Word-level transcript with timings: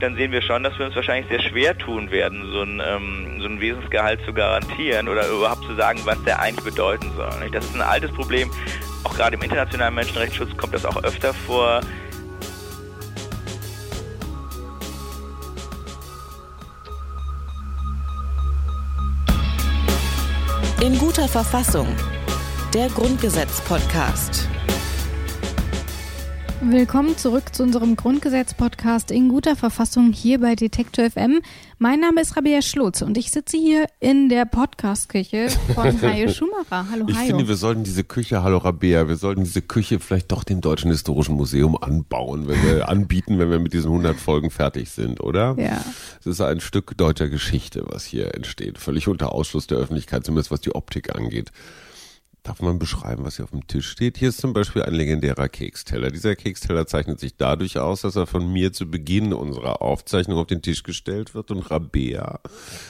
dann 0.00 0.16
sehen 0.16 0.32
wir 0.32 0.42
schon, 0.42 0.62
dass 0.62 0.78
wir 0.78 0.86
uns 0.86 0.96
wahrscheinlich 0.96 1.28
sehr 1.28 1.42
schwer 1.42 1.76
tun 1.76 2.10
werden, 2.10 2.50
so 2.50 2.62
ein, 2.62 2.82
ähm, 2.84 3.40
so 3.40 3.46
ein 3.46 3.60
Wesensgehalt 3.60 4.20
zu 4.24 4.32
garantieren 4.32 5.08
oder 5.08 5.28
überhaupt 5.28 5.64
zu 5.64 5.74
sagen, 5.74 6.00
was 6.04 6.22
der 6.24 6.40
eigentlich 6.40 6.64
bedeuten 6.64 7.12
soll. 7.16 7.50
Das 7.50 7.64
ist 7.64 7.74
ein 7.74 7.82
altes 7.82 8.10
Problem. 8.12 8.50
Auch 9.04 9.14
gerade 9.14 9.36
im 9.36 9.42
internationalen 9.42 9.94
Menschenrechtsschutz 9.94 10.56
kommt 10.56 10.74
das 10.74 10.84
auch 10.84 11.02
öfter 11.02 11.34
vor. 11.34 11.80
In 20.82 20.98
guter 20.98 21.28
Verfassung. 21.28 21.94
Der 22.72 22.88
Grundgesetz-Podcast. 22.88 24.48
Willkommen 26.62 27.16
zurück 27.16 27.54
zu 27.54 27.62
unserem 27.62 27.96
Grundgesetz-Podcast 27.96 29.10
in 29.10 29.30
guter 29.30 29.56
Verfassung 29.56 30.12
hier 30.12 30.38
bei 30.40 30.54
Detektor 30.54 31.08
FM. 31.10 31.40
Mein 31.78 32.00
Name 32.00 32.20
ist 32.20 32.36
Rabia 32.36 32.60
Schlotz 32.60 33.00
und 33.00 33.16
ich 33.16 33.30
sitze 33.30 33.56
hier 33.56 33.86
in 33.98 34.28
der 34.28 34.44
Podcast-Küche 34.44 35.48
von 35.74 36.02
Hajo 36.02 36.28
Schumacher. 36.28 36.86
Hallo 36.90 37.06
Ich 37.08 37.16
Hajo. 37.16 37.26
finde, 37.28 37.48
wir 37.48 37.56
sollten 37.56 37.82
diese 37.82 38.04
Küche, 38.04 38.42
hallo 38.42 38.58
Rabea, 38.58 39.08
wir 39.08 39.16
sollten 39.16 39.44
diese 39.44 39.62
Küche 39.62 40.00
vielleicht 40.00 40.30
doch 40.32 40.44
dem 40.44 40.60
Deutschen 40.60 40.90
Historischen 40.90 41.34
Museum 41.34 41.78
anbauen, 41.82 42.46
wenn 42.46 42.62
wir 42.62 42.88
anbieten, 42.90 43.38
wenn 43.38 43.50
wir 43.50 43.58
mit 43.58 43.72
diesen 43.72 43.90
100 43.90 44.16
Folgen 44.18 44.50
fertig 44.50 44.90
sind, 44.90 45.20
oder? 45.22 45.54
Ja. 45.58 45.82
Es 46.20 46.26
ist 46.26 46.42
ein 46.42 46.60
Stück 46.60 46.94
deutscher 46.98 47.30
Geschichte, 47.30 47.84
was 47.86 48.04
hier 48.04 48.34
entsteht. 48.34 48.76
Völlig 48.78 49.08
unter 49.08 49.32
Ausschluss 49.32 49.66
der 49.66 49.78
Öffentlichkeit, 49.78 50.26
zumindest 50.26 50.50
was 50.50 50.60
die 50.60 50.74
Optik 50.74 51.16
angeht. 51.16 51.52
Darf 52.42 52.62
man 52.62 52.78
beschreiben, 52.78 53.24
was 53.24 53.36
hier 53.36 53.44
auf 53.44 53.50
dem 53.50 53.66
Tisch 53.66 53.88
steht? 53.88 54.16
Hier 54.16 54.30
ist 54.30 54.40
zum 54.40 54.54
Beispiel 54.54 54.82
ein 54.82 54.94
legendärer 54.94 55.48
Keksteller. 55.48 56.10
Dieser 56.10 56.36
Keksteller 56.36 56.86
zeichnet 56.86 57.20
sich 57.20 57.36
dadurch 57.36 57.78
aus, 57.78 58.00
dass 58.00 58.16
er 58.16 58.26
von 58.26 58.50
mir 58.50 58.72
zu 58.72 58.90
Beginn 58.90 59.34
unserer 59.34 59.82
Aufzeichnung 59.82 60.38
auf 60.38 60.46
den 60.46 60.62
Tisch 60.62 60.82
gestellt 60.82 61.34
wird 61.34 61.50
und 61.50 61.70
Rabea 61.70 62.40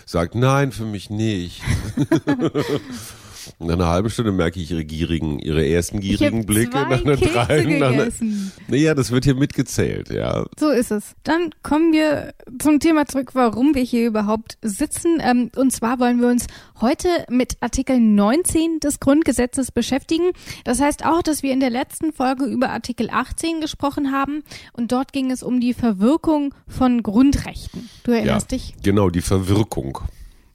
sagt, 0.06 0.36
nein, 0.36 0.70
für 0.70 0.84
mich 0.84 1.10
nicht. 1.10 1.62
Nach 3.58 3.74
einer 3.74 3.88
halben 3.88 4.10
Stunde 4.10 4.32
merke 4.32 4.60
ich 4.60 4.70
ihre 4.70 4.84
gierigen, 4.84 5.38
ihre 5.38 5.66
ersten 5.66 6.00
gierigen 6.00 6.46
Blicke. 6.46 6.76
nach 6.90 7.04
einer 7.04 7.16
drei, 7.16 7.64
nach 7.64 7.88
einer, 7.88 8.04
gegessen. 8.04 8.52
naja, 8.68 8.94
das 8.94 9.10
wird 9.10 9.24
hier 9.24 9.34
mitgezählt, 9.34 10.10
ja. 10.10 10.44
So 10.58 10.70
ist 10.70 10.90
es. 10.90 11.14
Dann 11.24 11.50
kommen 11.62 11.92
wir 11.92 12.34
zum 12.58 12.80
Thema 12.80 13.06
zurück, 13.06 13.30
warum 13.34 13.74
wir 13.74 13.82
hier 13.82 14.06
überhaupt 14.06 14.58
sitzen. 14.62 15.18
Ähm, 15.20 15.50
und 15.56 15.72
zwar 15.72 15.98
wollen 15.98 16.20
wir 16.20 16.28
uns 16.28 16.46
heute 16.80 17.08
mit 17.28 17.56
Artikel 17.60 17.98
19 17.98 18.80
des 18.80 19.00
Grundgesetzes 19.00 19.72
beschäftigen. 19.72 20.30
Das 20.64 20.80
heißt 20.80 21.04
auch, 21.04 21.22
dass 21.22 21.42
wir 21.42 21.52
in 21.52 21.60
der 21.60 21.70
letzten 21.70 22.12
Folge 22.12 22.44
über 22.44 22.70
Artikel 22.70 23.10
18 23.10 23.60
gesprochen 23.60 24.12
haben. 24.12 24.42
Und 24.72 24.92
dort 24.92 25.12
ging 25.12 25.30
es 25.30 25.42
um 25.42 25.60
die 25.60 25.74
Verwirkung 25.74 26.54
von 26.66 27.02
Grundrechten. 27.02 27.88
Du 28.04 28.12
erinnerst 28.12 28.52
ja, 28.52 28.58
dich? 28.58 28.74
Genau, 28.82 29.10
die 29.10 29.22
Verwirkung. 29.22 29.98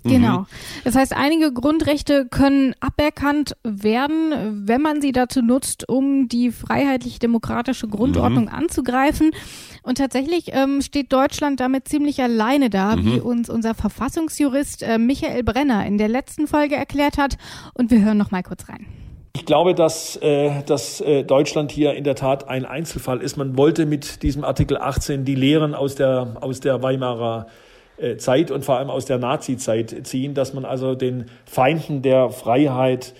Genau. 0.09 0.45
Das 0.84 0.95
heißt, 0.95 1.14
einige 1.16 1.52
Grundrechte 1.52 2.28
können 2.28 2.75
aberkannt 2.80 3.56
werden, 3.64 4.67
wenn 4.67 4.81
man 4.81 5.02
sie 5.02 5.11
dazu 5.11 5.42
nutzt, 5.42 5.89
um 5.89 6.28
die 6.28 6.52
freiheitlich-demokratische 6.52 7.88
Grundordnung 7.88 8.48
anzugreifen. 8.50 9.31
Und 9.81 9.98
tatsächlich 9.98 10.53
ähm, 10.53 10.81
steht 10.81 11.11
Deutschland 11.11 11.59
damit 11.59 11.88
ziemlich 11.88 12.22
alleine 12.22 12.70
da, 12.70 12.95
wie 12.98 13.20
uns 13.20 13.50
unser 13.50 13.73
Verfassungsjurist 13.73 14.83
äh, 14.83 14.98
Michael 14.98 15.44
Brenner 15.44 15.86
in 15.86 15.98
der 15.98 16.08
letzten 16.08 16.48
Folge 16.48 16.76
erklärt 16.76 17.17
hat. 17.17 17.38
Und 17.73 17.92
wir 17.92 18.02
hören 18.02 18.17
noch 18.17 18.31
mal 18.31 18.44
kurz 18.44 18.70
rein. 18.70 18.86
Ich 19.36 19.45
glaube, 19.45 19.76
dass, 19.76 20.16
äh, 20.17 20.64
dass 20.66 21.02
äh, 21.02 21.23
Deutschland 21.23 21.72
hier 21.72 21.94
in 21.94 22.03
der 22.03 22.16
Tat 22.16 22.48
ein 22.48 22.66
Einzelfall 22.66 23.22
ist. 23.22 23.38
Man 23.38 23.58
wollte 23.58 23.86
mit 23.86 24.23
diesem 24.23 24.44
Artikel 24.44 24.78
18 24.78 25.26
die 25.26 25.36
Lehren 25.36 25.76
aus 25.76 25.95
der, 25.95 26.38
aus 26.39 26.61
der 26.61 26.81
Weimarer 26.81 27.48
äh, 27.48 27.64
Zeit 28.18 28.52
und 28.52 28.66
vor 28.66 28.78
allem 28.78 28.90
aus 28.90 29.06
der 29.06 29.18
Nazi-Zeit 29.18 30.06
ziehen, 30.06 30.34
dass 30.34 30.54
man 30.54 30.66
also 30.66 30.96
den 30.96 31.26
Feinden 31.45 32.02
der 32.02 32.30
Freiheit 32.30 33.14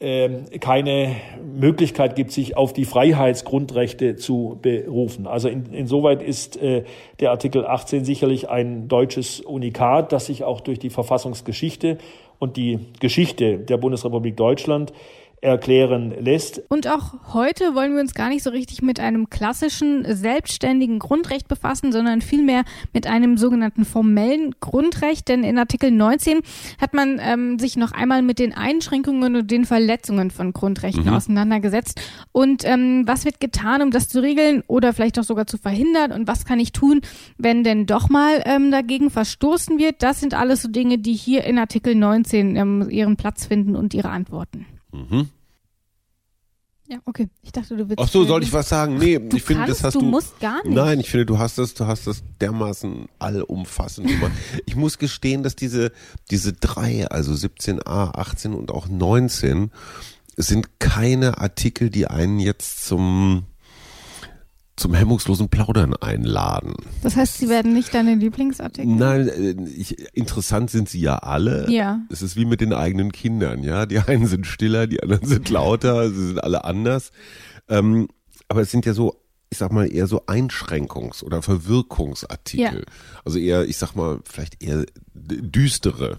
ähm, 0.00 0.44
keine 0.60 1.16
Möglichkeit 1.42 2.14
gibt, 2.14 2.30
sich 2.30 2.56
auf 2.56 2.72
die 2.72 2.84
Freiheitsgrundrechte 2.84 4.14
zu 4.14 4.56
berufen. 4.62 5.26
Also 5.26 5.48
in, 5.48 5.72
insoweit 5.72 6.22
ist 6.22 6.56
äh, 6.62 6.84
der 7.18 7.32
Artikel 7.32 7.66
18 7.66 8.04
sicherlich 8.04 8.48
ein 8.48 8.86
deutsches 8.86 9.40
Unikat, 9.40 10.12
das 10.12 10.26
sich 10.26 10.44
auch 10.44 10.60
durch 10.60 10.78
die 10.78 10.90
Verfassungsgeschichte 10.90 11.98
und 12.38 12.56
die 12.56 12.78
Geschichte 13.00 13.58
der 13.58 13.76
Bundesrepublik 13.76 14.36
Deutschland 14.36 14.92
erklären 15.40 16.14
lässt. 16.18 16.62
Und 16.68 16.88
auch 16.88 17.14
heute 17.32 17.74
wollen 17.74 17.94
wir 17.94 18.00
uns 18.00 18.14
gar 18.14 18.28
nicht 18.28 18.42
so 18.42 18.50
richtig 18.50 18.82
mit 18.82 19.00
einem 19.00 19.30
klassischen 19.30 20.04
selbstständigen 20.04 20.98
Grundrecht 20.98 21.48
befassen, 21.48 21.92
sondern 21.92 22.20
vielmehr 22.20 22.64
mit 22.92 23.06
einem 23.06 23.36
sogenannten 23.36 23.84
formellen 23.84 24.54
Grundrecht. 24.60 25.28
Denn 25.28 25.44
in 25.44 25.58
Artikel 25.58 25.90
19 25.90 26.40
hat 26.80 26.94
man 26.94 27.20
ähm, 27.22 27.58
sich 27.58 27.76
noch 27.76 27.92
einmal 27.92 28.22
mit 28.22 28.38
den 28.38 28.54
Einschränkungen 28.54 29.36
und 29.36 29.50
den 29.50 29.64
Verletzungen 29.64 30.30
von 30.30 30.52
Grundrechten 30.52 31.08
auseinandergesetzt. 31.08 32.00
Und 32.32 32.64
ähm, 32.64 33.04
was 33.06 33.24
wird 33.24 33.40
getan, 33.40 33.82
um 33.82 33.90
das 33.90 34.08
zu 34.08 34.20
regeln 34.20 34.62
oder 34.66 34.92
vielleicht 34.92 35.18
auch 35.18 35.24
sogar 35.24 35.46
zu 35.46 35.58
verhindern? 35.58 36.12
Und 36.12 36.26
was 36.28 36.44
kann 36.44 36.60
ich 36.60 36.72
tun, 36.72 37.00
wenn 37.36 37.64
denn 37.64 37.86
doch 37.86 38.08
mal 38.08 38.42
ähm, 38.46 38.70
dagegen 38.70 39.10
verstoßen 39.10 39.78
wird? 39.78 40.02
Das 40.02 40.20
sind 40.20 40.34
alles 40.34 40.62
so 40.62 40.68
Dinge, 40.68 40.98
die 40.98 41.14
hier 41.14 41.44
in 41.44 41.58
Artikel 41.58 41.94
19 41.94 42.56
ähm, 42.56 42.88
ihren 42.90 43.16
Platz 43.16 43.46
finden 43.46 43.76
und 43.76 43.94
ihre 43.94 44.10
Antworten. 44.10 44.66
Ja, 46.90 46.98
okay. 47.04 47.28
Ich 47.42 47.52
dachte, 47.52 47.76
du 47.76 47.86
willst. 47.88 47.98
Ach 48.02 48.08
so, 48.08 48.24
soll 48.24 48.42
ich 48.42 48.52
was 48.52 48.68
sagen? 48.70 48.96
Nee, 48.96 49.18
Du 49.18 49.36
ich 49.36 49.42
finde, 49.42 49.64
kannst, 49.66 49.80
das 49.80 49.84
hast 49.84 49.94
du 49.94 50.00
du. 50.00 50.06
musst 50.06 50.40
gar 50.40 50.62
nicht. 50.64 50.74
Nein, 50.74 51.00
ich 51.00 51.10
finde, 51.10 51.26
du 51.26 51.38
hast 51.38 51.58
das, 51.58 51.74
du 51.74 51.86
hast 51.86 52.06
das 52.06 52.22
dermaßen 52.40 53.06
allumfassend 53.18 54.08
gemacht. 54.08 54.32
ich 54.64 54.74
muss 54.74 54.96
gestehen, 54.98 55.42
dass 55.42 55.54
diese, 55.54 55.92
diese 56.30 56.54
drei, 56.54 57.06
also 57.08 57.32
17a, 57.32 58.14
18 58.14 58.54
und 58.54 58.70
auch 58.70 58.88
19, 58.88 59.70
sind 60.36 60.78
keine 60.78 61.38
Artikel, 61.38 61.90
die 61.90 62.06
einen 62.06 62.38
jetzt 62.40 62.86
zum, 62.86 63.44
zum 64.78 64.94
hemmungslosen 64.94 65.48
Plaudern 65.48 65.94
einladen. 65.94 66.74
Das 67.02 67.16
heißt, 67.16 67.38
sie 67.38 67.48
werden 67.48 67.74
nicht 67.74 67.92
deine 67.92 68.14
Lieblingsartikel? 68.14 68.86
Nein, 68.88 69.28
äh, 69.28 69.56
ich, 69.76 69.98
interessant 70.14 70.70
sind 70.70 70.88
sie 70.88 71.00
ja 71.00 71.16
alle. 71.16 71.70
Ja. 71.70 72.00
Es 72.10 72.22
ist 72.22 72.36
wie 72.36 72.44
mit 72.44 72.60
den 72.60 72.72
eigenen 72.72 73.12
Kindern, 73.12 73.62
ja. 73.62 73.86
Die 73.86 73.98
einen 73.98 74.26
sind 74.26 74.46
stiller, 74.46 74.86
die 74.86 75.02
anderen 75.02 75.26
sind 75.26 75.50
lauter, 75.50 76.10
sie 76.12 76.28
sind 76.28 76.42
alle 76.42 76.64
anders. 76.64 77.10
Ähm, 77.68 78.08
aber 78.48 78.62
es 78.62 78.70
sind 78.70 78.86
ja 78.86 78.94
so, 78.94 79.20
ich 79.50 79.58
sag 79.58 79.72
mal, 79.72 79.92
eher 79.92 80.06
so 80.06 80.24
Einschränkungs- 80.26 81.24
oder 81.24 81.42
Verwirkungsartikel. 81.42 82.84
Also 83.24 83.38
eher, 83.38 83.64
ich 83.66 83.76
sag 83.76 83.94
mal, 83.94 84.20
vielleicht 84.24 84.62
eher 84.62 84.86
düstere. 85.14 86.18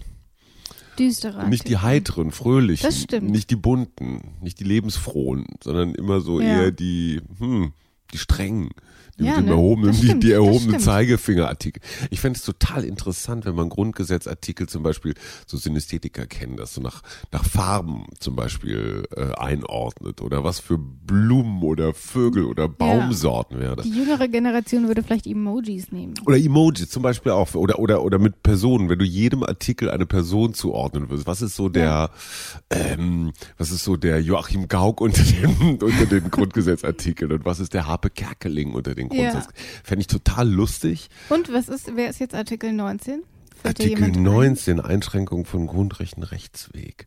Düstere. 0.98 1.48
Nicht 1.48 1.66
die 1.68 1.78
heiteren, 1.78 2.30
fröhlichen. 2.30 2.86
Das 2.86 3.00
stimmt. 3.00 3.30
Nicht 3.30 3.50
die 3.50 3.56
bunten, 3.56 4.34
nicht 4.42 4.60
die 4.60 4.64
lebensfrohen, 4.64 5.46
sondern 5.62 5.94
immer 5.94 6.20
so 6.20 6.40
Ja. 6.40 6.46
eher 6.64 6.70
die, 6.72 7.20
hm, 7.38 7.72
die 8.10 8.18
strengen. 8.18 8.70
Ja, 9.20 9.36
mit 9.36 9.40
dem 9.40 9.44
ne? 9.46 9.50
erhobenen, 9.52 9.92
die, 9.92 10.06
stimmt, 10.06 10.22
die 10.22 10.28
das 10.28 10.36
erhobenen. 10.36 10.80
Zeigefingerartikel. 10.80 11.82
Ich 12.10 12.20
fände 12.20 12.38
es 12.38 12.44
total 12.44 12.84
interessant, 12.84 13.44
wenn 13.44 13.54
man 13.54 13.68
Grundgesetzartikel 13.68 14.68
zum 14.68 14.82
Beispiel, 14.82 15.14
so 15.46 15.56
Synästhetiker 15.56 16.26
kennen 16.26 16.56
das, 16.56 16.74
so 16.74 16.80
nach, 16.80 17.02
nach 17.32 17.44
Farben 17.44 18.06
zum 18.18 18.36
Beispiel 18.36 19.04
äh, 19.16 19.32
einordnet 19.34 20.20
oder 20.20 20.44
was 20.44 20.60
für 20.60 20.78
Blumen 20.78 21.62
oder 21.62 21.94
Vögel 21.94 22.44
oder 22.44 22.68
Baumsorten 22.68 23.60
wäre 23.60 23.76
das. 23.76 23.86
Die 23.86 23.96
jüngere 23.96 24.28
Generation 24.28 24.88
würde 24.88 25.02
vielleicht 25.02 25.26
Emojis 25.26 25.92
nehmen. 25.92 26.14
Oder 26.26 26.36
Emoji 26.36 26.88
zum 26.88 27.02
Beispiel 27.02 27.32
auch. 27.32 27.54
Oder, 27.54 27.78
oder, 27.78 28.02
oder 28.02 28.18
mit 28.18 28.42
Personen, 28.42 28.88
wenn 28.88 28.98
du 28.98 29.04
jedem 29.04 29.42
Artikel 29.42 29.90
eine 29.90 30.06
Person 30.06 30.54
zuordnen 30.54 31.10
würdest. 31.10 31.26
Was 31.26 31.42
ist 31.42 31.56
so 31.56 31.68
der, 31.68 32.10
ähm, 32.70 33.32
was 33.58 33.70
ist 33.70 33.84
so 33.84 33.96
der 33.96 34.20
Joachim 34.20 34.68
Gauck 34.68 35.00
unter 35.00 35.22
den, 35.22 35.78
unter 35.82 36.06
den 36.06 36.30
Grundgesetzartikeln 36.30 37.32
und 37.32 37.44
was 37.44 37.60
ist 37.60 37.74
der 37.74 37.86
Harpe 37.86 38.10
Kerkeling 38.10 38.72
unter 38.72 38.94
den 38.94 39.09
Ja. 39.12 39.30
Grundsatz? 39.30 39.52
Fände 39.84 40.00
ich 40.00 40.06
total 40.06 40.48
lustig. 40.48 41.08
Und 41.28 41.52
was 41.52 41.68
ist, 41.68 41.96
wer 41.96 42.10
ist 42.10 42.20
jetzt 42.20 42.34
Artikel 42.34 42.72
19? 42.72 43.22
Fällt 43.62 43.80
Artikel 43.80 43.90
jemand 43.90 44.16
ein? 44.16 44.22
19, 44.22 44.80
Einschränkung 44.80 45.44
von 45.44 45.66
Grundrechten 45.66 46.22
Rechtsweg. 46.22 47.06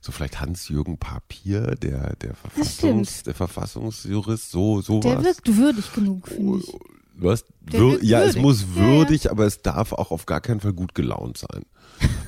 So 0.00 0.12
vielleicht 0.12 0.40
Hans-Jürgen 0.40 0.98
Papier, 0.98 1.76
der, 1.76 2.14
der 2.16 2.34
Verfassungs, 2.34 3.22
der 3.22 3.34
Verfassungsjurist, 3.34 4.50
so, 4.50 4.82
sowas. 4.82 5.02
Der 5.02 5.24
wirkt 5.24 5.56
würdig 5.56 5.92
genug, 5.94 6.28
finde 6.28 6.58
ich. 6.58 6.72
Was? 7.16 7.44
Wirkt 7.60 8.02
ja, 8.02 8.20
es 8.20 8.34
würdig. 8.34 8.42
muss 8.42 8.60
Ja, 8.62 8.66
ja. 8.82 8.86
würdig, 8.86 9.30
aber 9.30 9.46
es 9.46 9.62
darf 9.62 9.92
auch 9.92 10.10
auf 10.10 10.26
gar 10.26 10.40
keinen 10.40 10.60
Fall 10.60 10.72
gut 10.72 10.94
gelaunt 10.94 11.38
sein. 11.38 11.64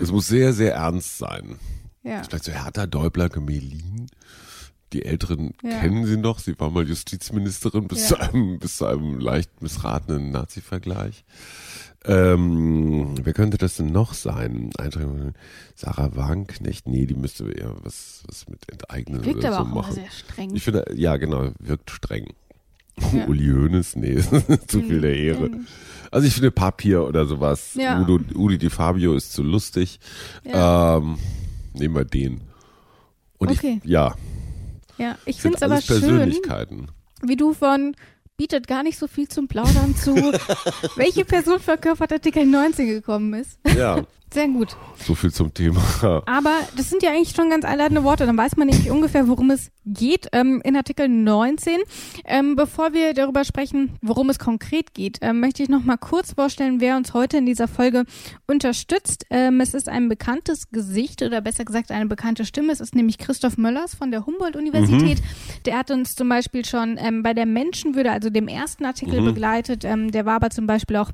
es 0.00 0.10
muss 0.10 0.28
sehr, 0.28 0.52
sehr 0.52 0.74
ernst 0.74 1.18
sein. 1.18 1.56
Ja. 2.02 2.22
Vielleicht 2.22 2.44
so 2.44 2.52
Hertha 2.52 2.86
Däubler 2.86 3.28
Gemelin. 3.28 4.06
Die 4.92 5.04
Älteren 5.04 5.52
Ja. 5.62 5.80
kennen 5.80 6.06
sie 6.06 6.16
noch. 6.16 6.38
Sie 6.38 6.58
war 6.60 6.70
mal 6.70 6.86
Justizministerin 6.86 7.88
bis, 7.88 8.08
Ja. 8.10 8.16
zu, 8.16 8.20
einem, 8.20 8.58
bis 8.58 8.76
zu 8.78 8.86
einem 8.86 9.18
leicht 9.18 9.60
missratenen 9.62 10.30
Nazi-Vergleich. 10.30 11.24
Ähm, 12.04 13.14
wer 13.20 13.32
könnte 13.32 13.58
das 13.58 13.76
denn 13.76 13.90
noch 13.90 14.14
sein? 14.14 14.70
Sarah 15.74 16.14
Wagenknecht? 16.14 16.86
Nee, 16.86 17.06
die 17.06 17.14
müsste 17.14 17.50
eher 17.50 17.74
was, 17.82 18.22
was 18.28 18.48
mit 18.48 18.70
Enteignen 18.70 19.24
Wirkt 19.24 19.38
oder 19.38 19.48
aber 19.56 19.64
so 19.64 19.70
auch 19.70 19.74
machen. 19.74 19.94
sehr 19.94 20.10
streng. 20.10 20.54
Ich 20.54 20.62
finde, 20.62 20.84
ja, 20.94 21.16
genau, 21.16 21.50
wirkt 21.58 21.90
streng. 21.90 22.32
Ja. 23.12 23.26
Uli 23.28 23.48
Hoeneß? 23.48 23.96
Nee, 23.96 24.20
zu 24.68 24.82
viel 24.82 25.00
der 25.00 25.16
Ehre. 25.16 25.50
Also 26.12 26.28
ich 26.28 26.34
finde 26.34 26.52
Papier 26.52 27.04
oder 27.04 27.26
sowas. 27.26 27.74
Ja. 27.74 28.00
Udo, 28.00 28.20
Uli 28.34 28.56
Di 28.58 28.70
Fabio 28.70 29.14
ist 29.14 29.32
zu 29.32 29.42
lustig. 29.42 29.98
Ja. 30.44 30.98
Ähm, 30.98 31.18
nehmen 31.74 31.96
wir 31.96 32.04
den. 32.04 32.42
Und 33.38 33.50
okay. 33.50 33.80
ich, 33.82 33.90
ja. 33.90 34.14
Ja, 34.98 35.16
ich 35.24 35.40
finde 35.40 35.56
es 35.56 35.62
aber 35.62 35.80
schön, 35.80 36.34
wie 37.22 37.36
du 37.36 37.52
von 37.52 37.94
bietet 38.36 38.66
gar 38.66 38.82
nicht 38.82 38.98
so 38.98 39.06
viel 39.06 39.28
zum 39.28 39.48
Plaudern 39.48 39.96
zu, 39.96 40.14
welche 40.96 41.24
Person 41.24 41.58
verkörpert 41.58 42.12
Artikel 42.12 42.44
19 42.44 42.86
gekommen 42.86 43.34
ist. 43.34 43.58
Ja. 43.76 44.02
Sehr 44.36 44.48
gut. 44.48 44.76
So 44.96 45.14
viel 45.14 45.32
zum 45.32 45.54
Thema. 45.54 45.80
Aber 46.26 46.58
das 46.76 46.90
sind 46.90 47.02
ja 47.02 47.08
eigentlich 47.08 47.34
schon 47.34 47.48
ganz 47.48 47.64
einladende 47.64 48.04
Worte. 48.04 48.26
Dann 48.26 48.36
weiß 48.36 48.58
man 48.58 48.68
nämlich 48.68 48.90
ungefähr, 48.90 49.28
worum 49.28 49.50
es 49.50 49.70
geht 49.86 50.28
ähm, 50.32 50.60
in 50.62 50.76
Artikel 50.76 51.08
19. 51.08 51.78
Ähm, 52.26 52.54
bevor 52.54 52.92
wir 52.92 53.14
darüber 53.14 53.44
sprechen, 53.44 53.96
worum 54.02 54.28
es 54.28 54.38
konkret 54.38 54.92
geht, 54.92 55.20
ähm, 55.22 55.40
möchte 55.40 55.62
ich 55.62 55.70
noch 55.70 55.84
mal 55.84 55.96
kurz 55.96 56.34
vorstellen, 56.34 56.82
wer 56.82 56.98
uns 56.98 57.14
heute 57.14 57.38
in 57.38 57.46
dieser 57.46 57.66
Folge 57.66 58.04
unterstützt. 58.46 59.24
Ähm, 59.30 59.58
es 59.62 59.72
ist 59.72 59.88
ein 59.88 60.10
bekanntes 60.10 60.70
Gesicht 60.70 61.22
oder 61.22 61.40
besser 61.40 61.64
gesagt 61.64 61.90
eine 61.90 62.04
bekannte 62.04 62.44
Stimme. 62.44 62.74
Es 62.74 62.80
ist 62.80 62.94
nämlich 62.94 63.16
Christoph 63.16 63.56
Möllers 63.56 63.94
von 63.94 64.10
der 64.10 64.26
Humboldt-Universität. 64.26 65.18
Mhm. 65.20 65.62
Der 65.64 65.78
hat 65.78 65.90
uns 65.90 66.14
zum 66.14 66.28
Beispiel 66.28 66.66
schon 66.66 66.98
ähm, 66.98 67.22
bei 67.22 67.32
der 67.32 67.46
Menschenwürde, 67.46 68.10
also 68.10 68.28
dem 68.28 68.48
ersten 68.48 68.84
Artikel, 68.84 69.22
mhm. 69.22 69.24
begleitet. 69.24 69.82
Ähm, 69.86 70.10
der 70.10 70.26
war 70.26 70.34
aber 70.34 70.50
zum 70.50 70.66
Beispiel 70.66 70.96
auch 70.96 71.10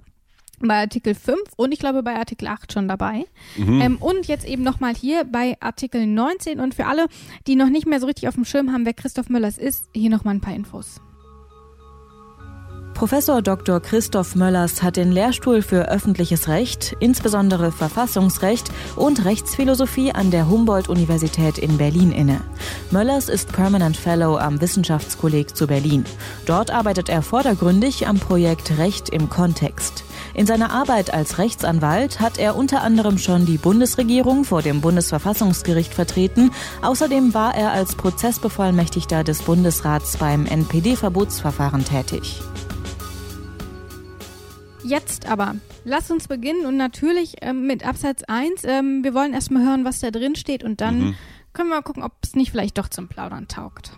bei 0.69 0.81
Artikel 0.81 1.15
5 1.15 1.39
und 1.57 1.73
ich 1.73 1.79
glaube 1.79 2.03
bei 2.03 2.17
Artikel 2.17 2.49
8 2.49 2.73
schon 2.73 2.89
dabei. 2.89 3.25
Mhm. 3.57 3.81
Ähm, 3.81 3.97
und 3.99 4.27
jetzt 4.27 4.47
eben 4.47 4.63
nochmal 4.63 4.95
hier 4.95 5.25
bei 5.25 5.57
Artikel 5.61 6.07
19. 6.07 6.61
Und 6.61 6.75
für 6.75 6.87
alle, 6.87 7.07
die 7.47 7.57
noch 7.57 7.69
nicht 7.69 7.87
mehr 7.87 8.01
so 8.01 8.07
richtig 8.07 8.29
auf 8.29 8.35
dem 8.35 8.45
Schirm 8.45 8.73
haben, 8.73 8.87
wer 8.87 8.95
Christoph 8.95 9.29
Möllers 9.29 9.59
ist, 9.59 9.89
hier 9.95 10.11
nochmal 10.11 10.35
ein 10.35 10.41
paar 10.41 10.55
Infos. 10.55 11.01
Professor 12.95 13.43
Dr. 13.43 13.81
Christoph 13.81 14.37
Möllers 14.37 14.83
hat 14.83 14.97
den 14.97 15.11
Lehrstuhl 15.11 15.63
für 15.63 15.89
öffentliches 15.89 16.47
Recht, 16.47 16.95
insbesondere 17.01 17.73
Verfassungsrecht 17.73 18.71
und 18.95 19.25
Rechtsphilosophie 19.25 20.13
an 20.13 20.31
der 20.31 20.49
Humboldt-Universität 20.49 21.59
in 21.59 21.79
Berlin 21.79 22.13
inne. 22.13 22.41
Möllers 22.91 23.29
ist 23.29 23.51
Permanent 23.53 23.97
Fellow 23.97 24.37
am 24.37 24.61
Wissenschaftskolleg 24.61 25.57
zu 25.57 25.67
Berlin. 25.67 26.05
Dort 26.47 26.71
arbeitet 26.71 27.09
er 27.09 27.23
vordergründig 27.23 28.07
am 28.07 28.21
Projekt 28.21 28.79
Recht 28.79 29.09
im 29.09 29.29
Kontext. 29.29 30.05
In 30.35 30.47
seiner 30.47 30.71
Arbeit 30.71 31.13
als 31.13 31.39
Rechtsanwalt 31.39 32.21
hat 32.21 32.39
er 32.39 32.57
unter 32.57 32.83
anderem 32.83 33.19
schon 33.19 33.45
die 33.45 33.59
Bundesregierung 33.59 34.45
vor 34.45 34.63
dem 34.63 34.81
Bundesverfassungsgericht 34.81 35.93
vertreten. 35.93 36.51
Außerdem 36.81 37.35
war 37.35 37.55
er 37.55 37.73
als 37.73 37.95
Prozessbevollmächtigter 37.97 39.25
des 39.25 39.43
Bundesrats 39.43 40.17
beim 40.17 40.47
NPD-Verbotsverfahren 40.47 41.85
tätig. 41.85 42.41
Jetzt 44.83 45.29
aber, 45.29 45.57
lass 45.85 46.11
uns 46.11 46.29
beginnen 46.29 46.67
und 46.67 46.77
natürlich 46.77 47.37
ähm, 47.41 47.67
mit 47.67 47.87
Absatz 47.87 48.23
1. 48.27 48.65
Ähm, 48.65 49.05
wir 49.05 49.15
wollen 49.15 49.35
erstmal 49.35 49.65
hören, 49.65 49.85
was 49.85 50.01
da 50.01 50.11
drin 50.11 50.35
steht 50.35 50.65
und 50.65 50.81
dann 50.81 50.99
mhm. 50.99 51.15
können 51.53 51.69
wir 51.69 51.77
mal 51.77 51.83
gucken, 51.83 52.03
ob 52.03 52.13
es 52.23 52.35
nicht 52.35 52.51
vielleicht 52.51 52.79
doch 52.79 52.89
zum 52.89 53.07
Plaudern 53.07 53.49
taugt. 53.49 53.93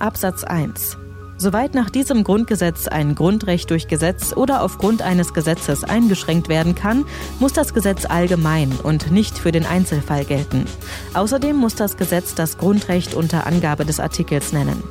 Absatz 0.00 0.44
1. 0.44 0.96
Soweit 1.40 1.72
nach 1.72 1.88
diesem 1.88 2.22
Grundgesetz 2.22 2.86
ein 2.86 3.14
Grundrecht 3.14 3.70
durch 3.70 3.88
Gesetz 3.88 4.36
oder 4.36 4.62
aufgrund 4.62 5.00
eines 5.00 5.32
Gesetzes 5.32 5.84
eingeschränkt 5.84 6.50
werden 6.50 6.74
kann, 6.74 7.06
muss 7.38 7.54
das 7.54 7.72
Gesetz 7.72 8.04
allgemein 8.04 8.70
und 8.82 9.10
nicht 9.10 9.38
für 9.38 9.50
den 9.50 9.64
Einzelfall 9.64 10.26
gelten. 10.26 10.66
Außerdem 11.14 11.56
muss 11.56 11.74
das 11.76 11.96
Gesetz 11.96 12.34
das 12.34 12.58
Grundrecht 12.58 13.14
unter 13.14 13.46
Angabe 13.46 13.86
des 13.86 14.00
Artikels 14.00 14.52
nennen. 14.52 14.82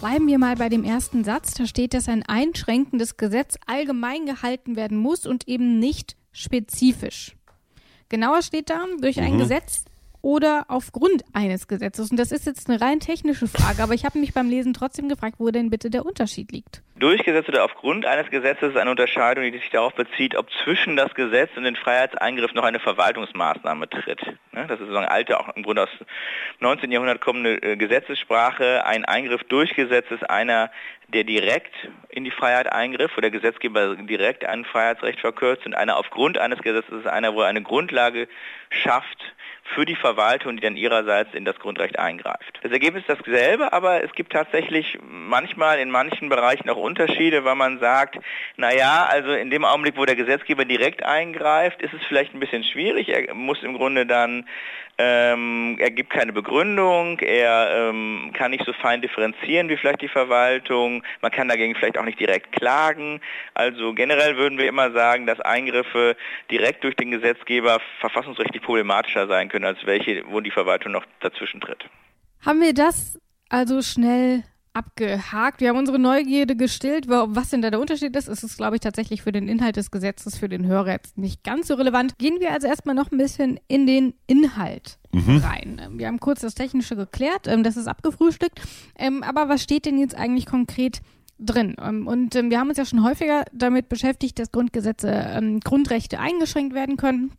Bleiben 0.00 0.26
wir 0.26 0.38
mal 0.38 0.56
bei 0.56 0.70
dem 0.70 0.84
ersten 0.84 1.22
Satz. 1.22 1.52
Da 1.52 1.66
steht, 1.66 1.92
dass 1.92 2.08
ein 2.08 2.22
einschränkendes 2.22 3.18
Gesetz 3.18 3.58
allgemein 3.66 4.24
gehalten 4.24 4.74
werden 4.74 4.96
muss 4.96 5.26
und 5.26 5.48
eben 5.48 5.78
nicht 5.78 6.16
spezifisch. 6.32 7.36
Genauer 8.08 8.40
steht 8.40 8.70
da, 8.70 8.86
durch 9.02 9.18
mhm. 9.18 9.24
ein 9.24 9.38
Gesetz 9.38 9.84
oder 10.22 10.66
aufgrund 10.68 11.24
eines 11.32 11.68
Gesetzes? 11.68 12.10
Und 12.10 12.18
das 12.18 12.32
ist 12.32 12.46
jetzt 12.46 12.68
eine 12.68 12.80
rein 12.80 13.00
technische 13.00 13.46
Frage, 13.46 13.82
aber 13.82 13.94
ich 13.94 14.04
habe 14.04 14.18
mich 14.18 14.34
beim 14.34 14.48
Lesen 14.48 14.74
trotzdem 14.74 15.08
gefragt, 15.08 15.36
wo 15.38 15.50
denn 15.50 15.70
bitte 15.70 15.90
der 15.90 16.04
Unterschied 16.04 16.52
liegt. 16.52 16.82
Durch 16.96 17.22
Gesetz 17.22 17.48
oder 17.48 17.64
aufgrund 17.64 18.04
eines 18.04 18.30
Gesetzes 18.30 18.70
ist 18.70 18.76
eine 18.76 18.90
Unterscheidung, 18.90 19.44
die 19.44 19.52
sich 19.52 19.70
darauf 19.70 19.94
bezieht, 19.94 20.36
ob 20.36 20.48
zwischen 20.62 20.96
das 20.96 21.14
Gesetz 21.14 21.50
und 21.56 21.64
den 21.64 21.76
Freiheitseingriff 21.76 22.52
noch 22.52 22.64
eine 22.64 22.78
Verwaltungsmaßnahme 22.78 23.88
tritt. 23.88 24.20
Ne, 24.52 24.66
das 24.66 24.72
ist 24.72 24.80
sozusagen 24.80 25.06
alte, 25.06 25.40
auch 25.40 25.48
im 25.56 25.62
Grunde 25.62 25.84
aus 25.84 25.88
19. 26.58 26.92
Jahrhundert 26.92 27.22
kommende 27.22 27.54
äh, 27.62 27.76
Gesetzessprache. 27.76 28.84
Ein 28.84 29.06
Eingriff 29.06 29.44
durch 29.44 29.74
Gesetz 29.74 30.10
ist 30.10 30.28
einer, 30.28 30.70
der 31.12 31.24
direkt 31.24 31.72
in 32.08 32.24
die 32.24 32.30
Freiheit 32.30 32.72
eingriff, 32.72 33.12
wo 33.16 33.20
der 33.20 33.30
Gesetzgeber 33.30 33.96
direkt 33.96 34.44
ein 34.44 34.64
Freiheitsrecht 34.64 35.20
verkürzt 35.20 35.66
und 35.66 35.74
einer 35.74 35.96
aufgrund 35.96 36.38
eines 36.38 36.60
Gesetzes 36.60 37.00
ist 37.00 37.06
einer, 37.06 37.34
wo 37.34 37.42
er 37.42 37.48
eine 37.48 37.62
Grundlage 37.62 38.28
schafft, 38.70 39.18
für 39.74 39.86
die 39.86 39.94
Verwaltung, 39.94 40.56
die 40.56 40.62
dann 40.62 40.76
ihrerseits 40.76 41.34
in 41.34 41.44
das 41.44 41.58
Grundrecht 41.58 41.98
eingreift. 41.98 42.58
Das 42.62 42.72
Ergebnis 42.72 43.04
ist 43.06 43.20
dasselbe, 43.20 43.72
aber 43.72 44.02
es 44.02 44.12
gibt 44.12 44.32
tatsächlich 44.32 44.98
manchmal 45.02 45.78
in 45.78 45.90
manchen 45.90 46.28
Bereichen 46.28 46.68
auch 46.70 46.76
Unterschiede, 46.76 47.44
weil 47.44 47.54
man 47.54 47.78
sagt, 47.78 48.18
naja, 48.56 49.06
also 49.08 49.32
in 49.32 49.50
dem 49.50 49.64
Augenblick, 49.64 49.96
wo 49.96 50.04
der 50.04 50.16
Gesetzgeber 50.16 50.64
direkt 50.64 51.04
eingreift, 51.04 51.82
ist 51.82 51.94
es 51.94 52.04
vielleicht 52.06 52.34
ein 52.34 52.40
bisschen 52.40 52.64
schwierig. 52.64 53.08
Er 53.08 53.34
muss 53.34 53.62
im 53.62 53.74
Grunde 53.74 54.06
dann 54.06 54.46
ähm, 55.02 55.76
er 55.78 55.90
gibt 55.90 56.10
keine 56.10 56.32
Begründung, 56.32 57.18
er 57.20 57.88
ähm, 57.88 58.32
kann 58.34 58.50
nicht 58.50 58.66
so 58.66 58.72
fein 58.74 59.00
differenzieren 59.00 59.70
wie 59.70 59.78
vielleicht 59.78 60.02
die 60.02 60.08
Verwaltung, 60.08 61.02
man 61.22 61.30
kann 61.30 61.48
dagegen 61.48 61.74
vielleicht 61.74 61.96
auch 61.96 62.04
nicht 62.04 62.20
direkt 62.20 62.52
klagen. 62.52 63.20
Also 63.54 63.94
generell 63.94 64.36
würden 64.36 64.58
wir 64.58 64.68
immer 64.68 64.90
sagen, 64.90 65.26
dass 65.26 65.40
Eingriffe 65.40 66.16
direkt 66.50 66.84
durch 66.84 66.96
den 66.96 67.10
Gesetzgeber 67.10 67.80
verfassungsrechtlich 68.00 68.62
problematischer 68.62 69.26
sein 69.26 69.48
können, 69.48 69.64
als 69.64 69.86
welche, 69.86 70.22
wo 70.30 70.40
die 70.40 70.50
Verwaltung 70.50 70.92
noch 70.92 71.06
dazwischen 71.20 71.62
tritt. 71.62 71.88
Haben 72.44 72.60
wir 72.60 72.74
das 72.74 73.18
also 73.48 73.80
schnell 73.80 74.44
abgehakt. 74.72 75.60
Wir 75.60 75.70
haben 75.70 75.78
unsere 75.78 75.98
Neugierde 75.98 76.56
gestillt, 76.56 77.08
was 77.08 77.50
denn 77.50 77.62
da 77.62 77.70
der 77.70 77.80
Unterschied 77.80 78.14
ist. 78.16 78.28
Es 78.28 78.44
ist, 78.44 78.56
glaube 78.56 78.76
ich, 78.76 78.80
tatsächlich 78.80 79.22
für 79.22 79.32
den 79.32 79.48
Inhalt 79.48 79.76
des 79.76 79.90
Gesetzes 79.90 80.36
für 80.36 80.48
den 80.48 80.66
Hörer 80.66 80.92
jetzt 80.92 81.18
nicht 81.18 81.42
ganz 81.42 81.68
so 81.68 81.74
relevant. 81.74 82.16
Gehen 82.18 82.40
wir 82.40 82.52
also 82.52 82.66
erstmal 82.66 82.94
noch 82.94 83.10
ein 83.10 83.18
bisschen 83.18 83.58
in 83.68 83.86
den 83.86 84.14
Inhalt 84.26 84.98
mhm. 85.12 85.38
rein. 85.38 85.80
Wir 85.94 86.06
haben 86.06 86.20
kurz 86.20 86.40
das 86.40 86.54
Technische 86.54 86.96
geklärt, 86.96 87.46
ähm, 87.46 87.62
das 87.62 87.76
ist 87.76 87.88
abgefrühstückt. 87.88 88.60
Ähm, 88.96 89.22
aber 89.22 89.48
was 89.48 89.62
steht 89.62 89.86
denn 89.86 89.98
jetzt 89.98 90.14
eigentlich 90.14 90.46
konkret 90.46 91.00
drin. 91.38 91.74
Ähm, 91.82 92.06
und 92.06 92.34
wir 92.34 92.58
haben 92.60 92.68
uns 92.68 92.78
ja 92.78 92.84
schon 92.84 93.02
häufiger 93.02 93.44
damit 93.52 93.88
beschäftigt, 93.88 94.38
dass 94.38 94.52
Grundgesetze, 94.52 95.58
Grundrechte 95.64 96.20
eingeschränkt 96.20 96.74
werden 96.74 96.96
können. 96.96 97.32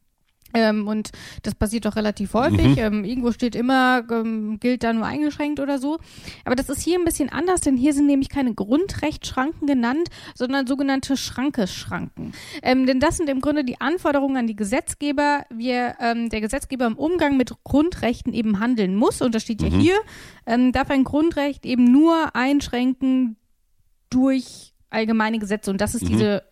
Ähm, 0.54 0.88
und 0.88 1.12
das 1.44 1.56
passiert 1.56 1.86
doch 1.86 1.96
relativ 1.96 2.34
häufig. 2.34 2.76
Mhm. 2.76 2.78
Ähm, 2.78 3.04
irgendwo 3.04 3.32
steht 3.32 3.56
immer, 3.56 4.04
ähm, 4.12 4.60
gilt 4.60 4.84
da 4.84 4.94
nur 4.94 5.06
eingeschränkt 5.06 5.60
oder 5.60 5.80
so. 5.80 6.00
Aber 6.46 6.56
das 6.56 6.70
ist 6.70 6.82
hier 6.82 7.00
ein 7.00 7.06
bisschen 7.06 7.30
anders, 7.30 7.62
denn 7.62 7.78
hier 7.78 7.94
sind 7.94 8.08
nämlich 8.08 8.30
keine 8.30 8.54
Grundrechtsschranken 8.54 9.68
genannt, 9.68 10.10
sondern 10.36 10.68
sogenannte 10.68 11.18
Schrankeschranken. 11.18 12.34
Ähm, 12.62 12.86
denn 12.86 13.00
das 13.00 13.18
sind 13.18 13.30
im 13.30 13.42
Grunde 13.42 13.64
die 13.64 13.80
Anforderungen 13.80 14.38
an 14.38 14.48
die 14.48 14.56
Gesetzgeber, 14.56 15.46
wie 15.50 15.72
ähm, 15.72 16.30
der 16.30 16.42
Gesetzgeber 16.42 16.86
im 16.86 16.96
Umgang 16.96 17.38
mit 17.38 17.54
Grundrechten 17.64 18.34
eben 18.34 18.60
handeln 18.60 18.96
muss. 18.96 19.22
Und 19.22 19.36
das 19.36 19.44
steht 19.44 19.62
mhm. 19.62 19.68
ja 19.68 19.78
hier, 19.78 19.96
ähm, 20.46 20.72
darf 20.72 20.90
ein 20.90 21.04
Grundrecht 21.04 21.66
eben 21.66 21.86
nur 21.86 22.36
einschränken 22.36 23.38
durch 24.10 24.74
allgemeine 24.90 25.40
Gesetze. 25.40 25.72
Und 25.72 25.82
das 25.82 25.96
ist 25.96 26.04
mhm. 26.04 26.10
diese 26.10 26.44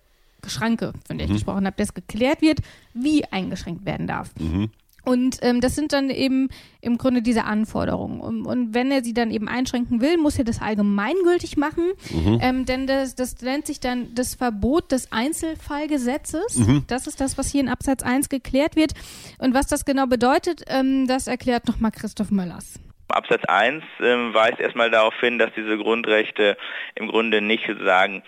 Schranke, 0.47 0.93
von 1.05 1.17
der 1.17 1.25
ich 1.25 1.31
mhm. 1.31 1.35
gesprochen 1.35 1.65
habe, 1.65 1.75
dass 1.77 1.93
geklärt 1.93 2.41
wird, 2.41 2.59
wie 2.93 3.25
eingeschränkt 3.25 3.85
werden 3.85 4.07
darf. 4.07 4.31
Mhm. 4.39 4.69
Und 5.05 5.39
ähm, 5.41 5.61
das 5.61 5.75
sind 5.75 5.93
dann 5.93 6.09
eben 6.09 6.49
im 6.81 6.97
Grunde 6.97 7.21
diese 7.21 7.45
Anforderungen. 7.45 8.19
Und, 8.19 8.45
und, 8.45 8.73
wenn 8.73 8.91
er 8.91 9.03
sie 9.03 9.13
dann 9.13 9.31
eben 9.31 9.47
einschränken 9.47 10.01
will, 10.01 10.17
muss 10.17 10.37
er 10.37 10.43
das 10.43 10.61
allgemeingültig 10.61 11.57
machen, 11.57 11.85
mhm. 12.11 12.37
ähm, 12.41 12.65
denn 12.65 12.85
das, 12.85 13.15
das 13.15 13.41
nennt 13.41 13.65
sich 13.65 13.79
dann 13.79 14.13
das 14.13 14.35
Verbot 14.35 14.91
des 14.91 15.11
Einzelfallgesetzes. 15.11 16.57
Mhm. 16.57 16.83
Das 16.87 17.07
ist 17.07 17.21
das, 17.21 17.37
was 17.37 17.47
hier 17.49 17.61
in 17.61 17.69
Absatz 17.69 18.03
1 18.03 18.29
geklärt 18.29 18.75
wird. 18.75 18.93
Und 19.39 19.53
was 19.53 19.67
das 19.67 19.85
genau 19.85 20.05
bedeutet, 20.05 20.63
ähm, 20.67 21.07
das 21.07 21.27
erklärt 21.27 21.67
nochmal 21.67 21.91
Christoph 21.91 22.29
Möllers. 22.29 22.73
Absatz 23.09 23.43
1 23.45 23.83
ähm, 24.01 24.33
weist 24.33 24.59
erstmal 24.59 24.91
darauf 24.91 25.19
hin, 25.19 25.39
dass 25.39 25.51
diese 25.55 25.77
Grundrechte 25.77 26.57
im 26.95 27.07
Grunde 27.07 27.41
nicht 27.41 27.65
sozusagen 27.67 28.23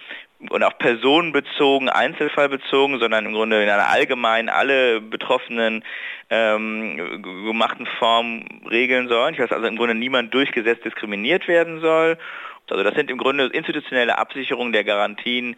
und 0.49 0.63
auch 0.63 0.77
personenbezogen, 0.77 1.89
einzelfallbezogen, 1.89 2.99
sondern 2.99 3.25
im 3.25 3.33
Grunde 3.33 3.61
in 3.61 3.69
einer 3.69 3.89
allgemeinen 3.89 4.49
alle 4.49 4.99
Betroffenen 4.99 5.83
ähm, 6.29 7.21
gemachten 7.21 7.85
Form 7.99 8.45
regeln 8.69 9.07
sollen. 9.07 9.35
Ich 9.35 9.39
weiß 9.39 9.51
also 9.51 9.67
im 9.67 9.77
Grunde 9.77 9.93
niemand 9.93 10.33
durch 10.33 10.51
Gesetz 10.51 10.81
diskriminiert 10.81 11.47
werden 11.47 11.79
soll. 11.79 12.17
Also 12.69 12.83
das 12.83 12.95
sind 12.95 13.11
im 13.11 13.17
Grunde 13.17 13.47
institutionelle 13.47 14.17
Absicherungen 14.17 14.71
der 14.71 14.85
Garantien, 14.85 15.57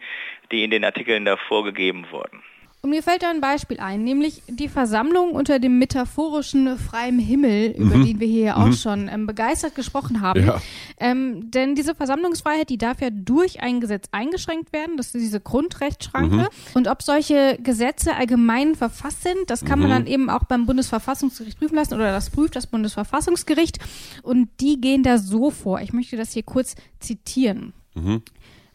die 0.50 0.64
in 0.64 0.70
den 0.70 0.84
Artikeln 0.84 1.24
davor 1.24 1.64
gegeben 1.64 2.06
wurden. 2.10 2.42
Und 2.84 2.90
mir 2.90 3.02
fällt 3.02 3.22
da 3.22 3.30
ein 3.30 3.40
Beispiel 3.40 3.80
ein, 3.80 4.04
nämlich 4.04 4.42
die 4.46 4.68
Versammlung 4.68 5.30
unter 5.30 5.58
dem 5.58 5.78
metaphorischen 5.78 6.76
freien 6.76 7.18
Himmel, 7.18 7.70
über 7.78 7.96
Mhm. 7.96 8.04
den 8.04 8.20
wir 8.20 8.26
hier 8.26 8.58
auch 8.58 8.74
schon 8.74 9.08
ähm, 9.08 9.26
begeistert 9.26 9.74
gesprochen 9.74 10.20
haben. 10.20 10.44
Ja. 10.44 10.60
Ähm, 11.00 11.50
denn 11.50 11.74
diese 11.74 11.94
Versammlungsfreiheit, 11.94 12.68
die 12.68 12.76
darf 12.76 13.00
ja 13.00 13.08
durch 13.10 13.62
ein 13.62 13.80
Gesetz 13.80 14.08
eingeschränkt 14.12 14.74
werden, 14.74 14.98
das 14.98 15.06
ist 15.14 15.14
diese 15.22 15.40
Grundrechtsschranke. 15.40 16.36
Mhm. 16.36 16.46
Und 16.74 16.86
ob 16.88 17.02
solche 17.02 17.58
Gesetze 17.62 18.16
allgemein 18.16 18.74
verfasst 18.74 19.22
sind, 19.22 19.48
das 19.48 19.64
kann 19.64 19.78
man 19.78 19.88
Mhm. 19.88 19.92
dann 19.94 20.06
eben 20.06 20.28
auch 20.28 20.44
beim 20.44 20.66
Bundesverfassungsgericht 20.66 21.58
prüfen 21.58 21.76
lassen 21.76 21.94
oder 21.94 22.12
das 22.12 22.28
prüft 22.28 22.54
das 22.54 22.66
Bundesverfassungsgericht. 22.66 23.78
Und 24.22 24.50
die 24.60 24.78
gehen 24.78 25.02
da 25.02 25.16
so 25.16 25.50
vor. 25.50 25.80
Ich 25.80 25.94
möchte 25.94 26.18
das 26.18 26.34
hier 26.34 26.42
kurz 26.42 26.74
zitieren. 27.00 27.72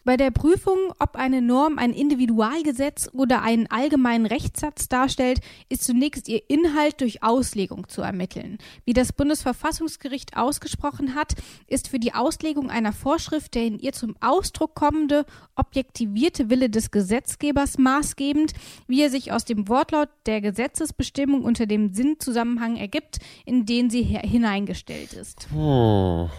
Bei 0.02 0.16
der 0.16 0.30
Prüfung, 0.30 0.78
ob 0.98 1.16
eine 1.16 1.42
Norm 1.42 1.78
ein 1.78 1.92
Individualgesetz 1.92 3.10
oder 3.12 3.42
einen 3.42 3.66
allgemeinen 3.66 4.24
Rechtssatz 4.24 4.88
darstellt, 4.88 5.40
ist 5.68 5.84
zunächst 5.84 6.26
ihr 6.26 6.40
Inhalt 6.48 7.02
durch 7.02 7.22
Auslegung 7.22 7.86
zu 7.86 8.00
ermitteln. 8.00 8.56
Wie 8.86 8.94
das 8.94 9.12
Bundesverfassungsgericht 9.12 10.38
ausgesprochen 10.38 11.14
hat, 11.14 11.34
ist 11.66 11.88
für 11.88 11.98
die 11.98 12.14
Auslegung 12.14 12.70
einer 12.70 12.94
Vorschrift 12.94 13.54
der 13.54 13.66
in 13.66 13.78
ihr 13.78 13.92
zum 13.92 14.16
Ausdruck 14.20 14.74
kommende, 14.74 15.26
objektivierte 15.54 16.48
Wille 16.48 16.70
des 16.70 16.90
Gesetzgebers 16.90 17.76
maßgebend, 17.76 18.54
wie 18.86 19.02
er 19.02 19.10
sich 19.10 19.32
aus 19.32 19.44
dem 19.44 19.68
Wortlaut 19.68 20.08
der 20.24 20.40
Gesetzesbestimmung 20.40 21.44
unter 21.44 21.66
dem 21.66 21.92
Sinnzusammenhang 21.92 22.76
ergibt, 22.76 23.18
in 23.44 23.66
den 23.66 23.90
sie 23.90 24.02
hineingestellt 24.02 25.12
ist. 25.12 25.46
Oh, 25.54 26.30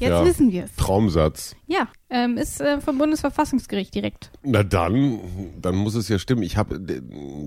Jetzt 0.00 0.10
Ja. 0.10 0.24
wissen 0.24 0.50
wir 0.50 0.64
es. 0.64 0.74
Traumsatz. 0.76 1.54
Ja, 1.66 1.86
ähm, 2.08 2.36
ist 2.38 2.60
äh, 2.60 2.80
vom 2.80 2.98
Bundesverfassungsgericht 2.98 3.94
direkt. 3.94 4.30
Na 4.42 4.62
dann, 4.62 5.20
dann 5.60 5.76
muss 5.76 5.94
es 5.94 6.08
ja 6.08 6.18
stimmen. 6.18 6.42
Ich 6.42 6.56
habe, 6.56 6.80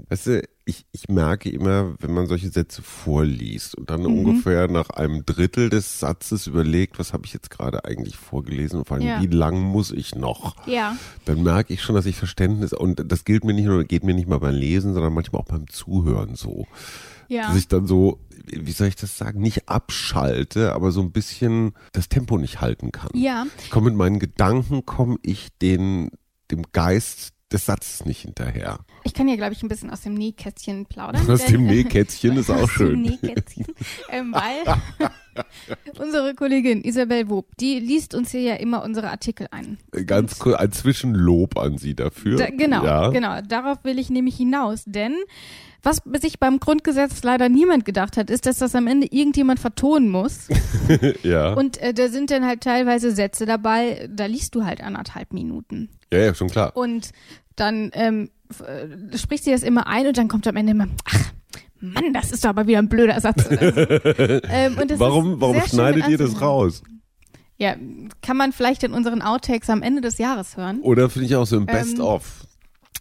weißt 0.09 0.27
du, 0.27 0.43
ich, 0.65 0.85
ich 0.93 1.09
merke 1.09 1.49
immer, 1.49 1.95
wenn 1.99 2.13
man 2.13 2.27
solche 2.27 2.49
Sätze 2.49 2.81
vorliest 2.81 3.75
und 3.75 3.89
dann 3.89 4.01
Mhm. 4.03 4.19
ungefähr 4.19 4.67
nach 4.69 4.91
einem 4.91 5.25
Drittel 5.25 5.69
des 5.69 5.99
Satzes 5.99 6.47
überlegt, 6.47 6.99
was 6.99 7.11
habe 7.11 7.25
ich 7.25 7.33
jetzt 7.33 7.49
gerade 7.49 7.83
eigentlich 7.85 8.15
vorgelesen 8.17 8.79
und 8.79 8.87
vor 8.87 8.97
allem, 8.97 9.05
Ja. 9.07 9.21
wie 9.21 9.27
lang 9.27 9.59
muss 9.59 9.91
ich 9.91 10.15
noch? 10.15 10.55
Ja. 10.67 10.95
Dann 11.25 11.43
merke 11.43 11.73
ich 11.73 11.81
schon, 11.81 11.95
dass 11.95 12.05
ich 12.05 12.15
Verständnis, 12.15 12.71
und 12.71 13.11
das 13.11 13.25
gilt 13.25 13.43
mir 13.43 13.53
nicht 13.53 13.65
nur, 13.65 13.83
geht 13.83 14.03
mir 14.03 14.13
nicht 14.13 14.27
mal 14.29 14.39
beim 14.39 14.55
Lesen, 14.55 14.93
sondern 14.93 15.13
manchmal 15.13 15.41
auch 15.41 15.45
beim 15.47 15.67
Zuhören 15.67 16.35
so. 16.35 16.65
Ja. 17.27 17.47
Dass 17.47 17.57
ich 17.57 17.67
dann 17.67 17.87
so, 17.87 18.19
wie 18.45 18.71
soll 18.71 18.87
ich 18.87 18.95
das 18.95 19.17
sagen, 19.17 19.39
nicht 19.41 19.69
abschalte, 19.69 20.73
aber 20.73 20.91
so 20.91 21.01
ein 21.01 21.11
bisschen 21.11 21.73
das 21.91 22.09
Tempo 22.09 22.37
nicht 22.37 22.61
halten 22.61 22.91
kann. 22.91 23.09
Ja, 23.13 23.45
Ich 23.63 23.69
komme 23.69 23.89
mit 23.89 23.95
meinen 23.97 24.19
Gedanken, 24.19 24.85
komme 24.85 25.17
ich 25.23 25.49
den, 25.61 26.09
dem 26.51 26.63
Geist 26.71 27.29
des 27.51 27.67
Satzes 27.67 28.05
nicht 28.05 28.21
hinterher. 28.21 28.79
ich 29.03 29.13
kann 29.13 29.27
ja, 29.27 29.35
glaube 29.35 29.53
ich, 29.53 29.61
ein 29.61 29.69
bisschen 29.69 29.91
aus 29.91 30.01
dem 30.01 30.15
Nähkästchen 30.15 30.87
plaudern. 30.87 31.29
Aus 31.29 31.41
denn- 31.45 31.51
dem 31.53 31.65
Nähkätzchen 31.67 32.35
ist 32.37 32.49
auch 32.49 32.55
aus 32.63 32.69
dem 32.73 32.87
schön. 32.87 33.01
Nähkästchen. 33.03 33.65
ähm, 34.09 34.33
weil 34.33 34.75
unsere 35.99 36.33
Kollegin 36.35 36.83
Isabel 36.83 37.29
Wob, 37.29 37.47
die 37.59 37.79
liest 37.79 38.15
uns 38.15 38.31
hier 38.31 38.41
ja 38.41 38.55
immer 38.55 38.83
unsere 38.83 39.09
Artikel 39.09 39.47
ein. 39.51 39.77
Ganz 40.05 40.39
kurz, 40.39 40.57
ein 40.57 40.71
Zwischenlob 40.71 41.57
an 41.57 41.77
Sie 41.77 41.95
dafür. 41.95 42.37
Da, 42.37 42.47
genau, 42.49 42.83
ja. 42.83 43.09
genau. 43.09 43.41
Darauf 43.41 43.83
will 43.83 43.99
ich 43.99 44.09
nämlich 44.09 44.35
hinaus, 44.37 44.83
denn 44.85 45.15
was 45.83 46.01
sich 46.21 46.39
beim 46.39 46.59
Grundgesetz 46.59 47.23
leider 47.23 47.49
niemand 47.49 47.83
gedacht 47.83 48.15
hat, 48.15 48.29
ist, 48.29 48.45
dass 48.45 48.59
das 48.59 48.73
am 48.73 48.87
Ende 48.87 49.07
irgendjemand 49.11 49.59
vertonen 49.59 50.09
muss. 50.09 50.47
Ja. 51.23 51.53
Und 51.53 51.77
äh, 51.77 51.93
da 51.93 52.09
sind 52.09 52.31
dann 52.31 52.45
halt 52.45 52.61
teilweise 52.61 53.11
Sätze 53.11 53.45
dabei, 53.45 54.09
da 54.11 54.25
liest 54.25 54.55
du 54.55 54.65
halt 54.65 54.81
anderthalb 54.81 55.31
Minuten. 55.33 55.89
ja, 56.11 56.19
ja, 56.19 56.33
schon 56.33 56.49
klar. 56.49 56.75
Und 56.75 57.11
dann 57.55 57.91
ähm, 57.93 58.29
äh, 58.59 59.17
spricht 59.17 59.43
sie 59.43 59.51
das 59.51 59.63
immer 59.63 59.87
ein 59.87 60.07
und 60.07 60.17
dann 60.17 60.27
kommt 60.27 60.47
am 60.47 60.55
Ende 60.55 60.71
immer, 60.71 60.87
ach, 61.05 61.33
Mann, 61.83 62.13
das 62.13 62.31
ist 62.31 62.45
doch 62.45 62.49
aber 62.49 62.65
wieder 62.65 62.79
ein 62.79 62.87
blöder 62.89 63.19
Satz. 63.19 63.47
Ähm, 63.49 64.77
Warum, 64.97 65.41
warum 65.41 65.61
schneidet 65.61 66.07
ihr 66.07 66.17
das 66.17 66.39
raus? 66.39 66.81
Ja, 67.57 67.75
kann 68.21 68.37
man 68.37 68.51
vielleicht 68.51 68.83
in 68.83 68.93
unseren 68.93 69.21
Outtakes 69.21 69.69
am 69.69 69.81
Ende 69.81 70.01
des 70.01 70.17
Jahres 70.17 70.57
hören. 70.57 70.79
Oder 70.81 71.09
finde 71.09 71.27
ich 71.27 71.35
auch 71.35 71.45
so 71.45 71.57
Ähm, 71.57 71.65
Best-of. 71.65 72.45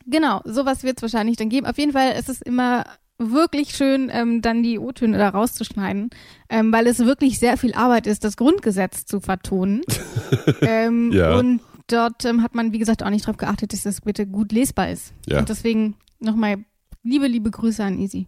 Genau, 0.07 0.41
sowas 0.45 0.83
wird 0.83 0.99
es 0.99 1.03
wahrscheinlich 1.03 1.37
dann 1.37 1.49
geben. 1.49 1.67
Auf 1.67 1.79
jeden 1.79 1.93
Fall 1.93 2.13
ist 2.19 2.29
es 2.29 2.43
immer 2.43 2.85
wirklich 3.19 3.75
schön, 3.77 4.11
ähm, 4.13 4.43
dann 4.43 4.63
die 4.65 4.79
O-Töne 4.79 5.17
da 5.17 5.29
rauszuschneiden, 5.29 6.11
ähm, 6.49 6.73
weil 6.73 6.87
es 6.89 6.99
wirklich 6.99 7.39
sehr 7.39 7.57
viel 7.57 7.75
Arbeit 7.75 8.07
ist, 8.09 8.25
das 8.25 8.37
Grundgesetz 8.37 9.05
zu 9.07 9.21
vertonen. 9.21 9.83
ähm, 10.61 11.13
Ja. 11.13 11.37
Und 11.37 11.61
dort 11.87 12.25
ähm, 12.25 12.43
hat 12.43 12.55
man, 12.57 12.73
wie 12.73 12.79
gesagt, 12.79 13.03
auch 13.05 13.11
nicht 13.11 13.27
darauf 13.27 13.37
geachtet, 13.37 13.73
dass 13.73 13.83
das 13.83 14.01
bitte 14.01 14.27
gut 14.27 14.51
lesbar 14.51 14.91
ist. 14.91 15.13
Ja. 15.27 15.39
Und 15.39 15.49
deswegen 15.49 15.95
nochmal 16.19 16.57
liebe, 17.05 17.27
liebe 17.29 17.51
Grüße 17.51 17.83
an 17.85 17.99
Easy. 17.99 18.27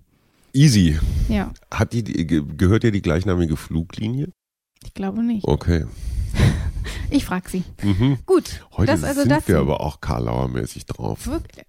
Easy. 0.55 0.99
Ja, 1.29 1.53
Hat 1.73 1.93
die, 1.93 2.03
die, 2.05 2.27
ge- 2.27 2.45
gehört 2.57 2.85
ihr 2.85 2.93
die 2.93 3.03
gleichnamige 3.03 3.57
Fluglinie? 3.57 4.29
ich 4.85 4.95
glaube 4.95 5.23
nicht. 5.23 5.47
Okay. 5.47 5.85
Ich 7.11 7.25
frag 7.27 7.49
sie. 7.49 7.63
Mhm. 7.83 8.19
Gut, 8.27 8.65
Heute 8.77 8.93
das 8.93 9.05
also 9.05 9.21
sind 9.21 9.31
das. 9.31 9.47
wir 9.47 9.59
aber 9.59 9.81
auch 9.81 10.01
Karlauer-mäßig 10.01 10.87
drauf. 10.87 11.27
Wirklich. 11.27 11.65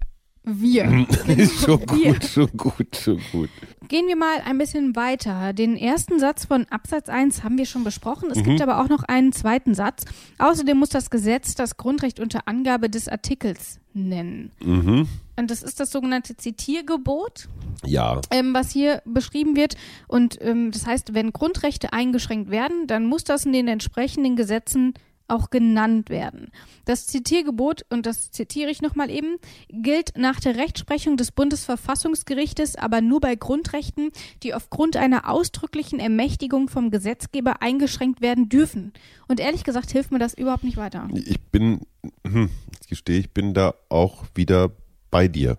Wir. 0.45 0.85
schon 1.59 1.85
gut, 1.85 2.23
schon 2.25 2.49
gut, 2.55 2.95
schon 2.95 3.19
gut. 3.31 3.49
Gehen 3.87 4.07
wir 4.07 4.15
mal 4.15 4.41
ein 4.45 4.57
bisschen 4.57 4.95
weiter. 4.95 5.53
Den 5.53 5.75
ersten 5.77 6.19
Satz 6.19 6.45
von 6.45 6.65
Absatz 6.69 7.09
1 7.09 7.43
haben 7.43 7.57
wir 7.57 7.65
schon 7.65 7.83
besprochen. 7.83 8.29
Es 8.31 8.37
Mhm. 8.39 8.43
gibt 8.43 8.61
aber 8.61 8.79
auch 8.81 8.89
noch 8.89 9.03
einen 9.03 9.31
zweiten 9.31 9.73
Satz. 9.75 10.05
Außerdem 10.37 10.77
muss 10.77 10.89
das 10.89 11.09
Gesetz 11.09 11.55
das 11.55 11.77
Grundrecht 11.77 12.19
unter 12.19 12.47
Angabe 12.47 12.89
des 12.89 13.07
Artikels 13.07 13.79
nennen. 13.93 14.51
Mhm. 14.63 15.07
Und 15.37 15.51
das 15.51 15.63
ist 15.63 15.79
das 15.79 15.91
sogenannte 15.91 16.35
Zitiergebot, 16.37 17.47
Ja. 17.85 18.21
ähm, 18.31 18.53
was 18.53 18.71
hier 18.71 19.01
beschrieben 19.05 19.55
wird. 19.55 19.75
Und 20.07 20.37
ähm, 20.41 20.71
das 20.71 20.85
heißt, 20.85 21.13
wenn 21.13 21.33
Grundrechte 21.33 21.93
eingeschränkt 21.93 22.49
werden, 22.51 22.87
dann 22.87 23.05
muss 23.05 23.23
das 23.23 23.45
in 23.45 23.53
den 23.53 23.67
entsprechenden 23.67 24.35
Gesetzen 24.35 24.93
auch 25.27 25.49
genannt 25.49 26.09
werden. 26.09 26.51
Das 26.85 27.07
Zitiergebot, 27.07 27.85
und 27.89 28.05
das 28.05 28.31
zitiere 28.31 28.69
ich 28.69 28.81
nochmal 28.81 29.09
eben, 29.09 29.37
gilt 29.69 30.17
nach 30.17 30.39
der 30.39 30.55
Rechtsprechung 30.55 31.17
des 31.17 31.31
Bundesverfassungsgerichtes 31.31 32.75
aber 32.75 33.01
nur 33.01 33.19
bei 33.19 33.35
Grundrechten, 33.35 34.11
die 34.43 34.53
aufgrund 34.53 34.97
einer 34.97 35.29
ausdrücklichen 35.29 35.99
Ermächtigung 35.99 36.69
vom 36.69 36.91
Gesetzgeber 36.91 37.61
eingeschränkt 37.61 38.21
werden 38.21 38.49
dürfen. 38.49 38.93
Und 39.27 39.39
ehrlich 39.39 39.63
gesagt 39.63 39.91
hilft 39.91 40.11
mir 40.11 40.19
das 40.19 40.33
überhaupt 40.33 40.63
nicht 40.63 40.77
weiter. 40.77 41.07
Ich 41.13 41.41
bin, 41.41 41.81
hm, 42.25 42.49
ich 42.81 42.87
gestehe, 42.87 43.19
ich 43.19 43.31
bin 43.31 43.53
da 43.53 43.73
auch 43.89 44.25
wieder 44.35 44.71
bei 45.09 45.27
dir. 45.27 45.57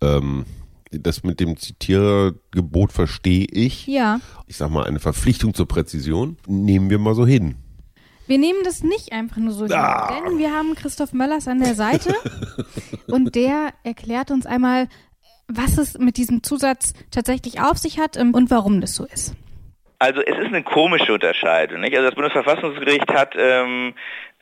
Ähm, 0.00 0.44
das 0.90 1.22
mit 1.22 1.40
dem 1.40 1.56
Zitiergebot 1.56 2.92
verstehe 2.92 3.46
ich. 3.50 3.86
Ja, 3.86 4.20
Ich 4.46 4.56
sag 4.58 4.70
mal, 4.70 4.84
eine 4.84 5.00
Verpflichtung 5.00 5.54
zur 5.54 5.66
Präzision 5.66 6.36
nehmen 6.46 6.90
wir 6.90 6.98
mal 6.98 7.14
so 7.14 7.26
hin. 7.26 7.54
Wir 8.32 8.38
nehmen 8.38 8.60
das 8.64 8.82
nicht 8.82 9.12
einfach 9.12 9.36
nur 9.36 9.52
so 9.52 9.66
hin, 9.66 9.74
Ah. 9.74 10.10
denn 10.24 10.38
wir 10.38 10.52
haben 10.52 10.74
Christoph 10.74 11.12
Möllers 11.12 11.48
an 11.48 11.58
der 11.58 11.74
Seite 11.74 12.14
und 13.08 13.34
der 13.34 13.74
erklärt 13.84 14.30
uns 14.30 14.46
einmal, 14.46 14.88
was 15.48 15.76
es 15.76 15.98
mit 15.98 16.16
diesem 16.16 16.42
Zusatz 16.42 16.94
tatsächlich 17.10 17.60
auf 17.60 17.76
sich 17.76 17.98
hat 17.98 18.16
ähm, 18.16 18.32
und 18.32 18.50
warum 18.50 18.80
das 18.80 18.94
so 18.94 19.04
ist. 19.04 19.34
Also 19.98 20.22
es 20.22 20.34
ist 20.38 20.46
eine 20.46 20.62
komische 20.62 21.12
Unterscheidung. 21.12 21.82
Nicht? 21.82 21.94
Also 21.94 22.06
das 22.06 22.14
Bundesverfassungsgericht 22.14 23.12
hat 23.12 23.34
ähm, 23.36 23.92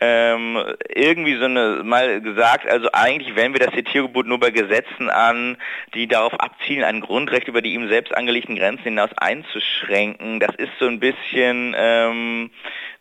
ähm, 0.01 0.59
irgendwie 0.95 1.37
so 1.37 1.45
eine 1.45 1.83
mal 1.85 2.21
gesagt, 2.23 2.67
also 2.67 2.89
eigentlich 2.93 3.37
wenden 3.37 3.59
wir 3.59 3.67
das 3.67 3.75
Zitiergebot 3.75 4.27
nur 4.27 4.41
bei 4.41 4.51
Gesetzen 4.51 5.11
an, 5.11 5.59
die 5.95 6.07
darauf 6.07 6.33
abzielen, 6.41 6.85
ein 6.85 7.01
Grundrecht 7.01 7.49
über 7.49 7.61
die 7.61 7.75
ihm 7.75 7.89
selbst 7.89 8.17
angelegten 8.17 8.57
Grenzen 8.57 8.85
hinaus 8.85 9.11
einzuschränken. 9.19 10.41
Das 10.41 10.55
ist 10.57 10.73
so 10.79 10.87
ein 10.87 11.01
bisschen 11.01 11.75
ähm, 11.77 12.51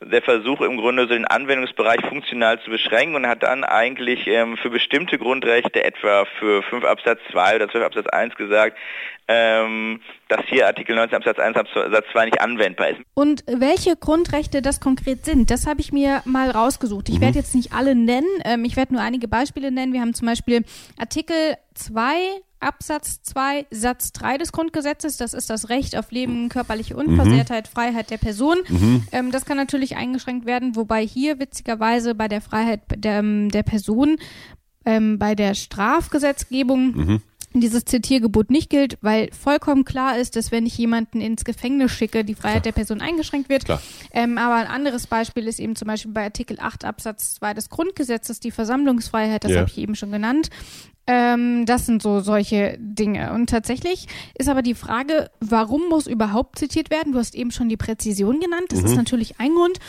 der 0.02 0.22
Versuch 0.22 0.62
im 0.62 0.78
Grunde 0.78 1.04
so 1.04 1.10
den 1.10 1.26
Anwendungsbereich 1.26 2.02
funktional 2.08 2.60
zu 2.62 2.70
beschränken 2.70 3.16
und 3.16 3.28
hat 3.28 3.44
dann 3.44 3.64
eigentlich 3.64 4.28
ähm, 4.28 4.58
für 4.58 4.70
bestimmte 4.70 5.18
Grundrechte, 5.18 5.84
etwa 5.84 6.26
für 6.40 6.64
5 6.64 6.84
Absatz 6.84 7.20
2 7.32 7.56
oder 7.56 7.70
12 7.70 7.86
Absatz 7.86 8.08
1 8.08 8.36
gesagt, 8.36 8.78
ähm, 9.30 10.02
dass 10.28 10.42
hier 10.48 10.66
Artikel 10.66 10.96
19 10.96 11.18
Absatz 11.18 11.38
1 11.38 11.56
Absatz 11.56 12.06
2 12.12 12.26
nicht 12.26 12.42
anwendbar 12.42 12.90
ist. 12.90 13.02
Und 13.14 13.44
welche 13.46 13.96
Grundrechte 13.96 14.62
das 14.62 14.80
konkret 14.80 15.24
sind, 15.24 15.52
das 15.52 15.68
habe 15.68 15.82
ich 15.82 15.92
mir 15.92 16.22
mal 16.26 16.50
rausgesucht. 16.50 16.89
Ich 17.16 17.22
werde 17.22 17.38
jetzt 17.38 17.56
nicht 17.56 17.74
alle 17.74 17.96
nennen, 17.96 18.28
ähm, 18.44 18.66
ich 18.66 18.76
werde 18.76 18.94
nur 18.94 19.02
einige 19.02 19.28
Beispiele 19.28 19.72
nennen. 19.72 19.94
Wir 19.94 20.02
haben 20.02 20.14
zum 20.14 20.26
Beispiel 20.28 20.64
Artikel 20.98 21.36
2 21.76 22.14
Absatz 22.60 23.22
2 23.24 23.68
Satz 23.72 24.12
3 24.12 24.38
des 24.38 24.52
Grundgesetzes, 24.52 25.16
das 25.18 25.34
ist 25.34 25.50
das 25.50 25.70
Recht 25.70 25.96
auf 25.98 26.12
Leben, 26.12 26.50
körperliche 26.50 26.96
Unversehrtheit, 26.98 27.68
Freiheit 27.70 28.10
der 28.12 28.18
Person. 28.18 28.58
Ähm, 29.12 29.32
das 29.32 29.46
kann 29.46 29.56
natürlich 29.58 29.96
eingeschränkt 29.96 30.46
werden, 30.46 30.76
wobei 30.76 31.06
hier 31.06 31.40
witzigerweise 31.40 32.16
bei 32.16 32.28
der 32.28 32.42
Freiheit 32.42 32.82
der, 32.96 33.22
der 33.24 33.64
Person 33.64 34.18
ähm, 34.86 35.18
bei 35.20 35.36
der 35.36 35.54
Strafgesetzgebung 35.56 37.22
dieses 37.54 37.86
Zitiergebot 37.86 38.52
nicht 38.52 38.70
gilt, 38.70 38.98
weil 39.02 39.30
vollkommen 39.32 39.86
klar 39.86 40.18
ist, 40.18 40.36
dass 40.36 40.52
wenn 40.52 40.66
ich 40.66 40.78
jemanden 40.78 41.22
ins 41.22 41.44
Gefängnis 41.44 41.92
schicke, 41.92 42.24
die 42.24 42.36
Freiheit 42.36 42.66
der 42.66 42.72
Person 42.72 43.02
eingeschränkt 43.02 43.50
wird. 43.50 43.66
Ähm, 44.12 44.38
aber 44.38 44.56
ein 44.56 44.68
anderes 44.68 45.08
Beispiel 45.08 45.48
ist 45.48 45.60
eben 45.60 45.76
zum 45.76 45.88
Beispiel 45.88 46.12
bei 46.12 46.24
Artikel 46.24 46.58
8 46.60 46.86
Absatz 46.86 47.36
2 47.36 47.54
des 47.54 47.70
Grundgesetzes 47.70 48.40
die 48.40 48.52
Versammlungsfreiheit, 48.52 49.44
das 49.44 49.52
ja. 49.52 49.60
habe 49.60 49.70
ich 49.70 49.78
eben 49.78 49.96
schon 49.96 50.12
genannt. 50.12 50.50
Ähm, 51.08 51.66
das 51.66 51.88
sind 51.88 52.04
so 52.04 52.20
solche 52.20 52.78
Dinge. 52.80 53.34
Und 53.34 53.50
tatsächlich 53.50 54.06
ist 54.38 54.48
aber 54.48 54.62
die 54.62 54.76
Frage, 54.76 55.32
warum 55.40 55.90
muss 55.90 56.06
überhaupt 56.06 56.60
zitiert 56.60 56.92
werden? 56.92 57.14
Du 57.14 57.18
hast 57.18 57.34
eben 57.34 57.50
schon 57.50 57.68
die 57.68 57.78
Präzision 57.78 58.40
genannt. 58.40 58.68
Das 58.70 58.82
mhm. 58.82 58.86
ist 58.86 58.96
natürlich 58.96 59.40
ein 59.40 59.56
Grund. 59.56 59.80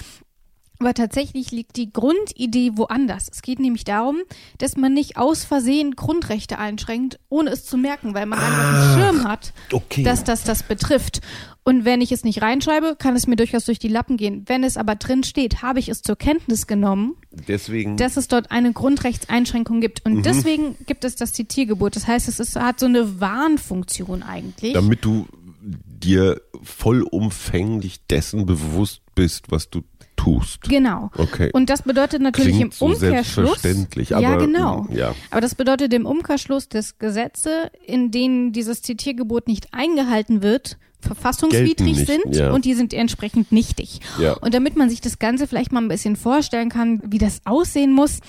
Aber 0.80 0.94
tatsächlich 0.94 1.50
liegt 1.50 1.76
die 1.76 1.92
Grundidee 1.92 2.72
woanders. 2.75 3.28
Es 3.30 3.42
geht 3.42 3.60
nämlich 3.60 3.84
darum, 3.84 4.16
dass 4.56 4.78
man 4.78 4.94
nicht 4.94 5.18
aus 5.18 5.44
Versehen 5.44 5.94
Grundrechte 5.94 6.58
einschränkt, 6.58 7.20
ohne 7.28 7.50
es 7.50 7.66
zu 7.66 7.76
merken, 7.76 8.14
weil 8.14 8.25
man 8.25 8.38
ah, 8.38 8.46
einfach 8.46 8.96
einen 8.96 8.99
Schirm 8.99 9.28
hat, 9.28 9.52
okay. 9.72 10.02
dass 10.02 10.25
das 10.25 10.42
das 10.42 10.62
betrifft. 10.62 11.20
Und 11.64 11.84
wenn 11.84 12.00
ich 12.00 12.12
es 12.12 12.25
nicht 12.25 12.40
reinschreibe, 12.40 12.96
kann 12.99 13.14
es 13.14 13.26
mir 13.26 13.37
durchaus 13.37 13.66
durch 13.66 13.78
die 13.78 13.88
Lappen 13.88 14.16
gehen. 14.16 14.44
Wenn 14.46 14.64
es 14.64 14.78
aber 14.78 14.96
drin 14.96 15.22
steht, 15.22 15.60
habe 15.60 15.78
ich 15.80 15.90
es 15.90 16.00
zur 16.00 16.16
Kenntnis 16.16 16.66
genommen, 16.66 17.16
deswegen, 17.30 17.99
dass 17.99 18.16
es 18.16 18.28
dort 18.28 18.50
eine 18.50 18.72
Grundrechtseinschränkung 18.72 19.82
gibt. 19.82 20.06
Und 20.06 20.14
mhm. 20.14 20.22
deswegen 20.22 20.76
gibt 20.87 21.04
es 21.04 21.14
das 21.14 21.34
Zitiergebot. 21.34 21.94
Das 21.94 22.06
heißt, 22.06 22.26
es 22.26 22.40
ist, 22.40 22.56
hat 22.56 22.80
so 22.80 22.87
eine 22.87 23.20
Warnfunktion 23.20 24.22
eigentlich. 24.22 24.72
Damit 24.72 25.04
du 25.04 25.26
dir 25.60 26.40
vollumfänglich 26.62 28.06
dessen 28.06 28.46
bewusst 28.46 29.02
bist, 29.14 29.50
was 29.50 29.68
du 29.68 29.82
tust. 30.21 30.62
Genau. 30.69 31.11
Okay. 31.17 31.50
Und 31.53 31.71
das 31.71 31.83
bedeutet 31.83 32.21
natürlich 32.21 32.57
Klingt 32.57 32.81
im 32.81 32.87
Umkehrschluss. 32.89 33.49
So 33.49 33.55
selbstverständlich, 33.55 34.15
aber, 34.15 34.23
ja, 34.23 34.37
genau. 34.37 34.87
Ja. 34.91 35.15
Aber 35.31 35.41
das 35.41 35.55
bedeutet 35.55 35.93
im 35.95 36.07
Umkehrschluss, 36.07 36.69
dass 36.69 36.99
Gesetze, 36.99 37.71
in 37.85 38.11
denen 38.11 38.53
dieses 38.53 38.83
Zitiergebot 38.83 39.49
nicht 39.49 39.69
eingehalten 39.73 40.43
wird, 40.43 40.79
verfassungswidrig 41.00 41.97
sind 41.97 42.37
ja. 42.37 42.53
und 42.53 42.67
die 42.67 42.75
sind 42.75 42.93
entsprechend 42.93 43.53
nichtig. 43.53 44.00
Ja. 44.19 44.35
Und 44.35 44.53
damit 44.53 44.77
man 44.77 44.91
sich 44.91 45.00
das 45.00 45.19
Ganze 45.19 45.47
vielleicht 45.47 45.73
mal 45.73 45.81
ein 45.81 45.89
bisschen 45.89 46.17
vorstellen 46.17 46.69
kann, 46.69 47.00
wie 47.07 47.19
das 47.19 47.41
aussehen 47.47 47.93
muss, 47.93 48.21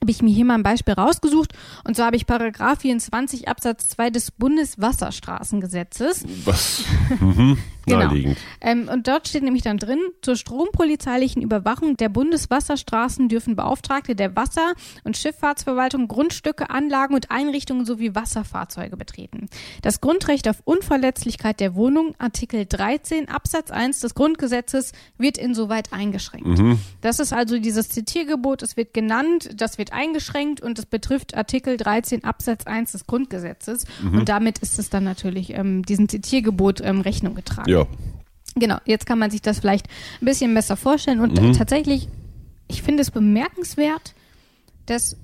habe 0.00 0.10
ich 0.10 0.22
mir 0.22 0.34
hier 0.34 0.44
mal 0.44 0.54
ein 0.54 0.62
Beispiel 0.62 0.94
rausgesucht. 0.94 1.52
Und 1.84 1.96
zwar 1.96 2.06
habe 2.06 2.16
ich 2.16 2.26
Paragraph 2.26 2.80
24 2.80 3.48
Absatz 3.48 3.88
2 3.88 4.10
des 4.10 4.30
Bundeswasserstraßengesetzes. 4.30 6.24
Was? 6.44 6.84
Mhm. 7.20 7.56
Genau. 7.86 8.12
Ähm, 8.60 8.88
und 8.92 9.06
dort 9.06 9.28
steht 9.28 9.44
nämlich 9.44 9.62
dann 9.62 9.78
drin, 9.78 10.00
zur 10.20 10.34
strompolizeilichen 10.34 11.40
Überwachung 11.40 11.96
der 11.96 12.08
Bundeswasserstraßen 12.08 13.28
dürfen 13.28 13.54
Beauftragte 13.54 14.16
der 14.16 14.34
Wasser- 14.34 14.74
und 15.04 15.16
Schifffahrtsverwaltung 15.16 16.08
Grundstücke, 16.08 16.68
Anlagen 16.70 17.14
und 17.14 17.30
Einrichtungen 17.30 17.86
sowie 17.86 18.14
Wasserfahrzeuge 18.14 18.96
betreten. 18.96 19.48
Das 19.82 20.00
Grundrecht 20.00 20.48
auf 20.48 20.56
Unverletzlichkeit 20.64 21.60
der 21.60 21.76
Wohnung, 21.76 22.14
Artikel 22.18 22.66
13 22.66 23.28
Absatz 23.28 23.70
1 23.70 24.00
des 24.00 24.14
Grundgesetzes, 24.14 24.90
wird 25.16 25.38
insoweit 25.38 25.92
eingeschränkt. 25.92 26.58
Mhm. 26.58 26.80
Das 27.02 27.20
ist 27.20 27.32
also 27.32 27.58
dieses 27.58 27.88
Zitiergebot, 27.88 28.62
es 28.62 28.76
wird 28.76 28.94
genannt, 28.94 29.50
das 29.54 29.78
wird 29.78 29.85
eingeschränkt 29.92 30.60
und 30.60 30.78
es 30.78 30.86
betrifft 30.86 31.36
Artikel 31.36 31.76
13 31.76 32.24
Absatz 32.24 32.66
1 32.66 32.92
des 32.92 33.06
Grundgesetzes. 33.06 33.84
Mhm. 34.02 34.18
Und 34.18 34.28
damit 34.28 34.58
ist 34.58 34.78
es 34.78 34.90
dann 34.90 35.04
natürlich 35.04 35.54
ähm, 35.54 35.84
diesem 35.84 36.08
Zitiergebot 36.08 36.80
ähm, 36.80 37.00
Rechnung 37.00 37.34
getragen. 37.34 37.70
Ja. 37.70 37.86
Genau, 38.54 38.78
jetzt 38.86 39.06
kann 39.06 39.18
man 39.18 39.30
sich 39.30 39.42
das 39.42 39.60
vielleicht 39.60 39.86
ein 40.20 40.24
bisschen 40.24 40.54
besser 40.54 40.76
vorstellen. 40.76 41.20
Und 41.20 41.40
mhm. 41.40 41.52
tatsächlich, 41.52 42.08
ich 42.68 42.82
finde 42.82 43.02
es 43.02 43.10
bemerkenswert, 43.10 44.14
dass 44.86 45.16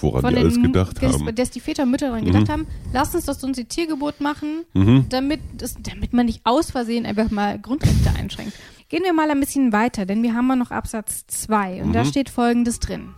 Woran 0.00 0.22
von 0.22 0.34
die 0.34 0.40
alles 0.40 0.60
gedacht 0.60 1.02
haben. 1.02 1.34
Dass 1.34 1.50
die 1.50 1.60
Väter 1.60 1.84
und 1.84 1.90
Mütter 1.90 2.06
daran 2.06 2.22
mhm. 2.22 2.32
gedacht 2.32 2.48
haben, 2.48 2.66
lass 2.92 3.14
uns 3.14 3.26
doch 3.26 3.34
so 3.34 3.46
ein 3.46 3.54
Zitiergebot 3.54 4.20
machen, 4.20 4.64
mhm. 4.74 5.06
damit, 5.08 5.40
das, 5.56 5.76
damit 5.80 6.12
man 6.12 6.26
nicht 6.26 6.40
aus 6.44 6.70
Versehen 6.70 7.06
einfach 7.06 7.30
mal 7.30 7.58
Grundrechte 7.58 8.10
einschränkt. 8.18 8.54
Gehen 8.88 9.04
wir 9.04 9.12
mal 9.12 9.30
ein 9.30 9.38
bisschen 9.38 9.72
weiter, 9.72 10.04
denn 10.04 10.22
wir 10.22 10.34
haben 10.34 10.48
ja 10.48 10.56
noch 10.56 10.72
Absatz 10.72 11.24
2 11.28 11.82
und 11.82 11.88
mhm. 11.88 11.92
da 11.92 12.04
steht 12.04 12.28
folgendes 12.28 12.80
drin. 12.80 13.14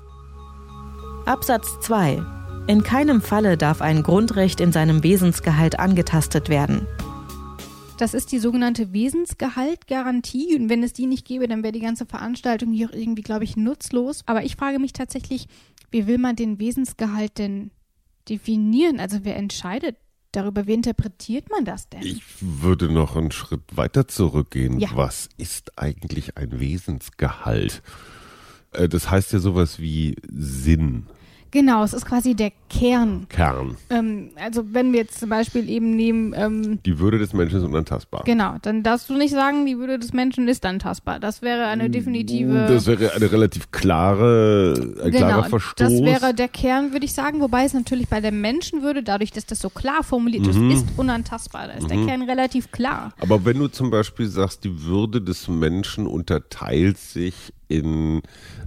Absatz 1.24 1.78
2. 1.82 2.20
In 2.66 2.82
keinem 2.82 3.20
Falle 3.20 3.56
darf 3.56 3.80
ein 3.80 4.02
Grundrecht 4.02 4.60
in 4.60 4.72
seinem 4.72 5.04
Wesensgehalt 5.04 5.78
angetastet 5.78 6.48
werden. 6.48 6.88
Das 7.96 8.12
ist 8.12 8.32
die 8.32 8.40
sogenannte 8.40 8.92
Wesensgehaltgarantie. 8.92 10.56
Und 10.56 10.68
wenn 10.68 10.82
es 10.82 10.92
die 10.92 11.06
nicht 11.06 11.24
gäbe, 11.24 11.46
dann 11.46 11.62
wäre 11.62 11.72
die 11.72 11.80
ganze 11.80 12.06
Veranstaltung 12.06 12.72
hier 12.72 12.88
auch 12.88 12.92
irgendwie, 12.92 13.22
glaube 13.22 13.44
ich, 13.44 13.56
nutzlos. 13.56 14.22
Aber 14.26 14.42
ich 14.42 14.56
frage 14.56 14.80
mich 14.80 14.92
tatsächlich, 14.92 15.46
wie 15.92 16.08
will 16.08 16.18
man 16.18 16.34
den 16.34 16.58
Wesensgehalt 16.58 17.38
denn 17.38 17.70
definieren? 18.28 18.98
Also 18.98 19.18
wer 19.22 19.36
entscheidet 19.36 19.98
darüber? 20.32 20.66
Wie 20.66 20.74
interpretiert 20.74 21.50
man 21.50 21.64
das 21.64 21.88
denn? 21.88 22.02
Ich 22.02 22.24
würde 22.40 22.90
noch 22.90 23.14
einen 23.14 23.30
Schritt 23.30 23.76
weiter 23.76 24.08
zurückgehen. 24.08 24.80
Ja. 24.80 24.88
Was 24.94 25.28
ist 25.36 25.78
eigentlich 25.78 26.36
ein 26.36 26.58
Wesensgehalt? 26.58 27.80
Äh, 28.72 28.88
das 28.88 29.10
heißt 29.10 29.32
ja 29.32 29.38
sowas 29.38 29.78
wie 29.78 30.16
Sinn. 30.28 31.06
Genau, 31.52 31.84
es 31.84 31.92
ist 31.92 32.06
quasi 32.06 32.34
der 32.34 32.50
Kern. 32.70 33.26
Kern. 33.28 33.76
Ähm, 33.90 34.30
also 34.36 34.64
wenn 34.72 34.92
wir 34.92 35.00
jetzt 35.00 35.20
zum 35.20 35.28
Beispiel 35.28 35.68
eben 35.68 35.94
nehmen... 35.94 36.32
Ähm, 36.34 36.78
die 36.82 36.98
Würde 36.98 37.18
des 37.18 37.34
Menschen 37.34 37.58
ist 37.58 37.64
unantastbar. 37.64 38.22
Genau, 38.24 38.56
dann 38.62 38.82
darfst 38.82 39.10
du 39.10 39.14
nicht 39.18 39.32
sagen, 39.32 39.66
die 39.66 39.76
Würde 39.76 39.98
des 39.98 40.14
Menschen 40.14 40.48
ist 40.48 40.64
antastbar. 40.64 41.20
Das 41.20 41.42
wäre 41.42 41.66
eine 41.66 41.90
definitive... 41.90 42.68
Das 42.68 42.86
wäre 42.86 43.12
eine 43.12 43.30
relativ 43.30 43.70
klare, 43.70 44.72
ein 45.04 45.10
genau, 45.10 45.26
klarer 45.26 45.44
Verstoß. 45.44 45.74
das 45.76 46.02
wäre 46.02 46.32
der 46.32 46.48
Kern, 46.48 46.92
würde 46.92 47.04
ich 47.04 47.12
sagen. 47.12 47.42
Wobei 47.42 47.66
es 47.66 47.74
natürlich 47.74 48.08
bei 48.08 48.22
der 48.22 48.32
Menschenwürde, 48.32 49.02
dadurch, 49.02 49.30
dass 49.30 49.44
das 49.44 49.58
so 49.58 49.68
klar 49.68 50.02
formuliert 50.02 50.46
ist, 50.46 50.56
mhm. 50.56 50.70
ist 50.70 50.86
unantastbar. 50.96 51.66
Da 51.66 51.74
ist 51.74 51.84
mhm. 51.84 51.88
der 51.88 52.06
Kern 52.06 52.22
relativ 52.22 52.72
klar. 52.72 53.12
Aber 53.20 53.44
wenn 53.44 53.58
du 53.58 53.68
zum 53.68 53.90
Beispiel 53.90 54.26
sagst, 54.26 54.64
die 54.64 54.84
Würde 54.84 55.20
des 55.20 55.48
Menschen 55.48 56.06
unterteilt 56.06 56.96
sich 56.96 57.52
in 57.72 58.22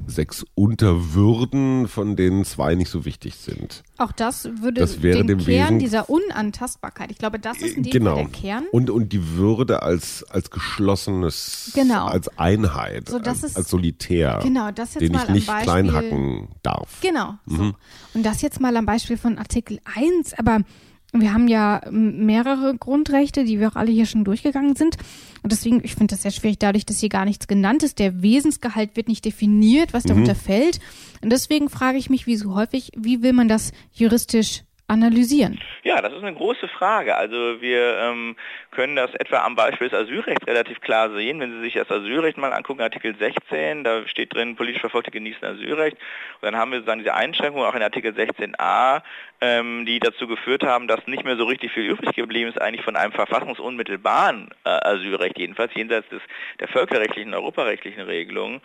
sechs 0.07 0.45
Unterwürden, 0.55 1.87
von 1.87 2.15
denen 2.15 2.45
zwei 2.45 2.75
nicht 2.75 2.89
so 2.89 3.05
wichtig 3.05 3.35
sind. 3.35 3.83
Auch 3.97 4.11
das 4.11 4.45
würde 4.61 4.81
das 4.81 5.01
wäre 5.01 5.19
den 5.19 5.27
dem 5.27 5.39
Kern 5.39 5.67
Wesen, 5.67 5.79
dieser 5.79 6.09
Unantastbarkeit. 6.09 7.11
Ich 7.11 7.17
glaube, 7.17 7.39
das 7.39 7.61
ist 7.61 7.77
in 7.77 7.83
dem 7.83 7.91
genau. 7.91 8.15
Fall 8.15 8.25
der 8.25 8.31
Kern. 8.31 8.65
Und, 8.71 8.89
und 8.89 9.13
die 9.13 9.37
Würde 9.37 9.83
als, 9.83 10.23
als 10.29 10.51
geschlossenes, 10.51 11.71
genau. 11.73 12.05
als 12.05 12.27
Einheit, 12.37 13.09
so, 13.09 13.17
als, 13.17 13.43
ist, 13.43 13.57
als 13.57 13.69
Solitär, 13.69 14.39
genau, 14.43 14.71
das 14.71 14.93
jetzt 14.93 15.01
den 15.01 15.11
mal 15.11 15.23
ich 15.23 15.29
nicht 15.29 15.47
Beispiel, 15.47 15.63
kleinhacken 15.63 16.47
darf. 16.61 17.01
Genau. 17.01 17.35
So. 17.45 17.63
Mhm. 17.63 17.75
Und 18.13 18.23
das 18.23 18.41
jetzt 18.41 18.59
mal 18.59 18.75
am 18.77 18.85
Beispiel 18.85 19.17
von 19.17 19.37
Artikel 19.37 19.79
1, 19.95 20.33
aber 20.37 20.61
wir 21.21 21.33
haben 21.33 21.47
ja 21.47 21.81
mehrere 21.91 22.75
Grundrechte, 22.77 23.45
die 23.45 23.59
wir 23.59 23.69
auch 23.69 23.75
alle 23.75 23.91
hier 23.91 24.05
schon 24.05 24.23
durchgegangen 24.23 24.75
sind. 24.75 24.97
Und 25.43 25.51
deswegen, 25.51 25.81
ich 25.83 25.95
finde 25.95 26.13
das 26.15 26.23
sehr 26.23 26.31
schwierig, 26.31 26.59
dadurch, 26.59 26.85
dass 26.85 26.99
hier 26.99 27.09
gar 27.09 27.25
nichts 27.25 27.47
genannt 27.47 27.83
ist. 27.83 27.99
Der 27.99 28.21
Wesensgehalt 28.21 28.95
wird 28.95 29.07
nicht 29.07 29.25
definiert, 29.25 29.93
was 29.93 30.03
darunter 30.03 30.33
mhm. 30.33 30.39
fällt. 30.39 30.79
Und 31.21 31.31
deswegen 31.31 31.69
frage 31.69 31.97
ich 31.97 32.09
mich, 32.09 32.25
wie 32.25 32.35
so 32.35 32.55
häufig, 32.55 32.91
wie 32.97 33.21
will 33.21 33.33
man 33.33 33.47
das 33.47 33.71
juristisch 33.93 34.63
analysieren? 34.87 35.59
Ja, 35.83 36.01
das 36.01 36.13
ist 36.13 36.21
eine 36.21 36.35
große 36.35 36.67
Frage. 36.67 37.15
Also 37.15 37.61
wir 37.61 37.97
ähm, 37.97 38.35
können 38.71 38.95
das 38.95 39.13
etwa 39.15 39.43
am 39.43 39.55
Beispiel 39.55 39.89
des 39.89 39.99
Asylrechts 39.99 40.45
relativ 40.45 40.79
klar 40.81 41.09
sehen. 41.11 41.39
Wenn 41.39 41.53
Sie 41.53 41.61
sich 41.61 41.73
das 41.73 41.89
Asylrecht 41.89 42.37
mal 42.37 42.53
angucken, 42.53 42.81
Artikel 42.81 43.15
16, 43.15 43.83
da 43.83 44.07
steht 44.07 44.33
drin, 44.33 44.55
politisch 44.55 44.81
Verfolgte 44.81 45.11
genießen 45.11 45.43
Asylrecht. 45.43 45.97
Und 46.41 46.43
dann 46.43 46.55
haben 46.55 46.71
wir 46.71 46.79
sozusagen 46.79 46.99
diese 46.99 47.13
Einschränkungen 47.15 47.67
auch 47.67 47.75
in 47.75 47.81
Artikel 47.81 48.13
16a, 48.13 49.01
ähm, 49.41 49.85
die 49.85 49.99
dazu 49.99 50.27
geführt 50.27 50.63
haben, 50.63 50.87
dass 50.87 51.07
nicht 51.07 51.23
mehr 51.23 51.37
so 51.37 51.45
richtig 51.45 51.71
viel 51.71 51.85
übrig 51.85 52.15
geblieben 52.15 52.49
ist, 52.49 52.61
eigentlich 52.61 52.85
von 52.85 52.95
einem 52.95 53.11
verfassungsunmittelbaren 53.11 54.49
äh, 54.65 54.69
Asylrecht, 54.69 55.39
jedenfalls 55.39 55.73
jenseits 55.73 56.07
des, 56.09 56.21
der 56.59 56.67
völkerrechtlichen, 56.67 57.33
europarechtlichen 57.33 58.03
Regelungen 58.03 58.61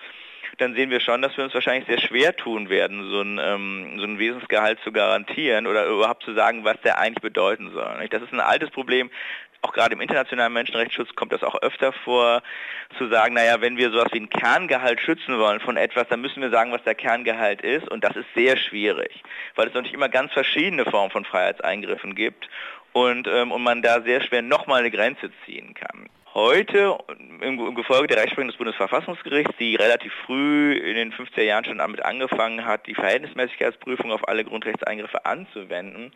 dann 0.58 0.74
sehen 0.74 0.90
wir 0.90 1.00
schon, 1.00 1.22
dass 1.22 1.36
wir 1.36 1.44
uns 1.44 1.54
wahrscheinlich 1.54 1.86
sehr 1.86 2.00
schwer 2.00 2.36
tun 2.36 2.68
werden, 2.68 3.10
so 3.10 3.22
ein, 3.22 3.40
ähm, 3.42 3.98
so 3.98 4.04
ein 4.04 4.18
Wesensgehalt 4.18 4.78
zu 4.84 4.92
garantieren 4.92 5.66
oder 5.66 5.86
überhaupt 5.86 6.24
zu 6.24 6.34
sagen, 6.34 6.64
was 6.64 6.80
der 6.82 6.98
eigentlich 6.98 7.22
bedeuten 7.22 7.70
soll. 7.72 8.08
Das 8.10 8.22
ist 8.22 8.32
ein 8.32 8.40
altes 8.40 8.70
Problem, 8.70 9.10
auch 9.62 9.72
gerade 9.72 9.92
im 9.92 10.00
internationalen 10.00 10.52
Menschenrechtsschutz 10.52 11.14
kommt 11.14 11.32
das 11.32 11.42
auch 11.42 11.60
öfter 11.60 11.92
vor, 11.92 12.42
zu 12.96 13.08
sagen, 13.08 13.34
naja, 13.34 13.60
wenn 13.60 13.76
wir 13.76 13.90
sowas 13.90 14.08
wie 14.12 14.20
ein 14.20 14.30
Kerngehalt 14.30 15.00
schützen 15.00 15.38
wollen 15.38 15.60
von 15.60 15.76
etwas, 15.76 16.08
dann 16.08 16.20
müssen 16.20 16.40
wir 16.40 16.50
sagen, 16.50 16.72
was 16.72 16.82
der 16.84 16.94
Kerngehalt 16.94 17.60
ist. 17.60 17.88
Und 17.90 18.02
das 18.02 18.16
ist 18.16 18.26
sehr 18.34 18.56
schwierig, 18.56 19.22
weil 19.56 19.68
es 19.68 19.74
natürlich 19.74 19.94
immer 19.94 20.08
ganz 20.08 20.32
verschiedene 20.32 20.84
Formen 20.84 21.10
von 21.10 21.24
Freiheitseingriffen 21.24 22.14
gibt 22.14 22.48
und, 22.92 23.28
ähm, 23.28 23.52
und 23.52 23.62
man 23.62 23.82
da 23.82 24.00
sehr 24.00 24.22
schwer 24.22 24.42
nochmal 24.42 24.80
eine 24.80 24.90
Grenze 24.90 25.30
ziehen 25.44 25.74
kann 25.74 26.08
heute 26.34 26.98
im 27.40 27.74
Gefolge 27.74 28.08
der 28.08 28.18
Rechtsprechung 28.18 28.48
des 28.48 28.56
Bundesverfassungsgerichts, 28.56 29.56
die 29.58 29.76
relativ 29.76 30.12
früh 30.26 30.72
in 30.72 30.94
den 30.94 31.12
50er 31.12 31.42
Jahren 31.42 31.64
schon 31.64 31.78
damit 31.78 32.04
angefangen 32.04 32.64
hat, 32.64 32.86
die 32.86 32.94
Verhältnismäßigkeitsprüfung 32.94 34.12
auf 34.12 34.28
alle 34.28 34.44
Grundrechtseingriffe 34.44 35.24
anzuwenden, 35.26 36.12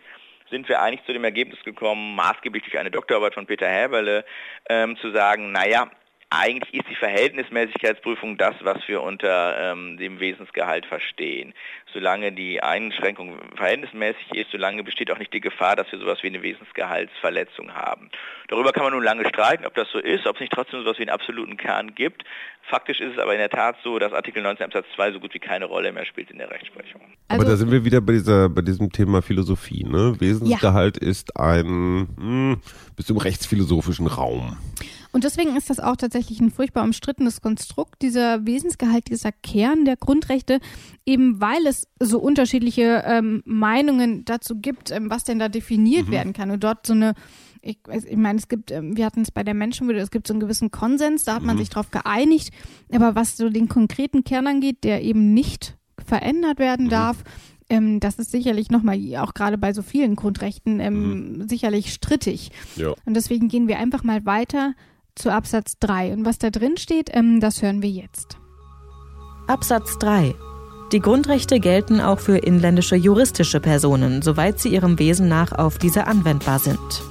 sind 0.50 0.68
wir 0.68 0.80
eigentlich 0.80 1.04
zu 1.06 1.12
dem 1.12 1.24
Ergebnis 1.24 1.62
gekommen, 1.64 2.14
maßgeblich 2.14 2.62
durch 2.62 2.78
eine 2.78 2.90
Doktorarbeit 2.90 3.34
von 3.34 3.46
Peter 3.46 3.68
Häberle, 3.68 4.24
ähm, 4.68 4.96
zu 4.98 5.10
sagen, 5.10 5.52
naja, 5.52 5.90
eigentlich 6.38 6.74
ist 6.74 6.88
die 6.88 6.96
Verhältnismäßigkeitsprüfung 6.96 8.36
das, 8.36 8.54
was 8.60 8.78
wir 8.86 9.02
unter 9.02 9.72
ähm, 9.72 9.96
dem 9.96 10.20
Wesensgehalt 10.20 10.86
verstehen. 10.86 11.54
Solange 11.92 12.32
die 12.32 12.62
Einschränkung 12.62 13.38
verhältnismäßig 13.56 14.34
ist, 14.34 14.50
solange 14.50 14.82
besteht 14.82 15.10
auch 15.10 15.18
nicht 15.18 15.32
die 15.32 15.40
Gefahr, 15.40 15.76
dass 15.76 15.90
wir 15.92 15.98
sowas 15.98 16.22
wie 16.22 16.28
eine 16.28 16.42
Wesensgehaltsverletzung 16.42 17.74
haben. 17.74 18.10
Darüber 18.48 18.72
kann 18.72 18.84
man 18.84 18.92
nun 18.92 19.04
lange 19.04 19.26
streiten, 19.28 19.64
ob 19.64 19.74
das 19.74 19.88
so 19.90 19.98
ist, 19.98 20.26
ob 20.26 20.36
es 20.36 20.40
nicht 20.40 20.52
trotzdem 20.52 20.80
sowas 20.80 20.98
wie 20.98 21.02
einen 21.02 21.10
absoluten 21.10 21.56
Kern 21.56 21.94
gibt. 21.94 22.24
Faktisch 22.70 23.00
ist 23.00 23.12
es 23.12 23.18
aber 23.18 23.32
in 23.32 23.38
der 23.38 23.50
Tat 23.50 23.76
so, 23.84 23.98
dass 23.98 24.12
Artikel 24.12 24.42
19 24.42 24.66
Absatz 24.66 24.86
2 24.96 25.12
so 25.12 25.20
gut 25.20 25.34
wie 25.34 25.38
keine 25.38 25.66
Rolle 25.66 25.92
mehr 25.92 26.06
spielt 26.06 26.30
in 26.30 26.38
der 26.38 26.50
Rechtsprechung. 26.50 27.02
Also, 27.28 27.42
aber 27.42 27.50
da 27.50 27.56
sind 27.56 27.70
wir 27.70 27.84
wieder 27.84 28.00
bei 28.00 28.14
dieser, 28.14 28.48
bei 28.48 28.62
diesem 28.62 28.90
Thema 28.90 29.20
Philosophie, 29.20 29.84
ne? 29.84 30.14
Wesensgehalt 30.18 31.02
ja. 31.02 31.08
ist 31.08 31.36
ein 31.38 31.66
mh, 31.66 32.06
hm, 32.16 32.60
bis 32.96 33.06
zum 33.06 33.18
rechtsphilosophischen 33.18 34.06
Raum. 34.06 34.56
Und 35.12 35.22
deswegen 35.22 35.56
ist 35.56 35.70
das 35.70 35.78
auch 35.78 35.94
tatsächlich 35.96 36.40
ein 36.40 36.50
furchtbar 36.50 36.82
umstrittenes 36.82 37.40
Konstrukt, 37.40 38.02
dieser 38.02 38.44
Wesensgehalt, 38.46 39.08
dieser 39.08 39.30
Kern 39.30 39.84
der 39.84 39.96
Grundrechte, 39.96 40.58
eben 41.06 41.40
weil 41.40 41.68
es 41.68 41.86
so 42.00 42.18
unterschiedliche 42.18 43.04
ähm, 43.06 43.42
Meinungen 43.44 44.24
dazu 44.24 44.58
gibt, 44.58 44.90
ähm, 44.90 45.10
was 45.10 45.22
denn 45.22 45.38
da 45.38 45.48
definiert 45.48 46.08
mhm. 46.08 46.12
werden 46.12 46.32
kann. 46.32 46.50
Und 46.50 46.64
dort 46.64 46.86
so 46.86 46.94
eine 46.94 47.14
ich, 47.64 47.78
ich 47.88 48.16
meine, 48.16 48.38
es 48.38 48.48
gibt, 48.48 48.70
ähm, 48.70 48.96
wir 48.96 49.06
hatten 49.06 49.22
es 49.22 49.30
bei 49.30 49.42
der 49.42 49.54
Menschenwürde, 49.54 50.00
es 50.00 50.10
gibt 50.10 50.26
so 50.26 50.34
einen 50.34 50.40
gewissen 50.40 50.70
Konsens, 50.70 51.24
da 51.24 51.34
hat 51.34 51.42
man 51.42 51.56
mhm. 51.56 51.60
sich 51.60 51.70
drauf 51.70 51.90
geeinigt. 51.90 52.50
Aber 52.92 53.14
was 53.14 53.36
so 53.36 53.48
den 53.48 53.68
konkreten 53.68 54.22
Kern 54.24 54.46
angeht, 54.46 54.84
der 54.84 55.02
eben 55.02 55.32
nicht 55.32 55.76
verändert 56.04 56.58
werden 56.58 56.86
mhm. 56.86 56.90
darf, 56.90 57.24
ähm, 57.70 58.00
das 58.00 58.16
ist 58.16 58.30
sicherlich 58.30 58.70
nochmal, 58.70 58.98
auch 59.16 59.32
gerade 59.32 59.56
bei 59.56 59.72
so 59.72 59.82
vielen 59.82 60.16
Grundrechten, 60.16 60.80
ähm, 60.80 61.38
mhm. 61.38 61.48
sicherlich 61.48 61.92
strittig. 61.92 62.50
Ja. 62.76 62.92
Und 63.04 63.14
deswegen 63.14 63.48
gehen 63.48 63.68
wir 63.68 63.78
einfach 63.78 64.04
mal 64.04 64.26
weiter 64.26 64.74
zu 65.14 65.32
Absatz 65.32 65.78
3. 65.78 66.12
Und 66.12 66.26
was 66.26 66.38
da 66.38 66.50
drin 66.50 66.76
steht, 66.76 67.10
ähm, 67.12 67.40
das 67.40 67.62
hören 67.62 67.80
wir 67.80 67.90
jetzt. 67.90 68.36
Absatz 69.46 69.98
3. 69.98 70.34
Die 70.92 71.00
Grundrechte 71.00 71.60
gelten 71.60 72.00
auch 72.00 72.20
für 72.20 72.36
inländische 72.36 72.96
juristische 72.96 73.60
Personen, 73.60 74.20
soweit 74.22 74.60
sie 74.60 74.68
ihrem 74.68 74.98
Wesen 74.98 75.28
nach 75.28 75.52
auf 75.52 75.78
diese 75.78 76.06
anwendbar 76.06 76.58
sind. 76.58 77.02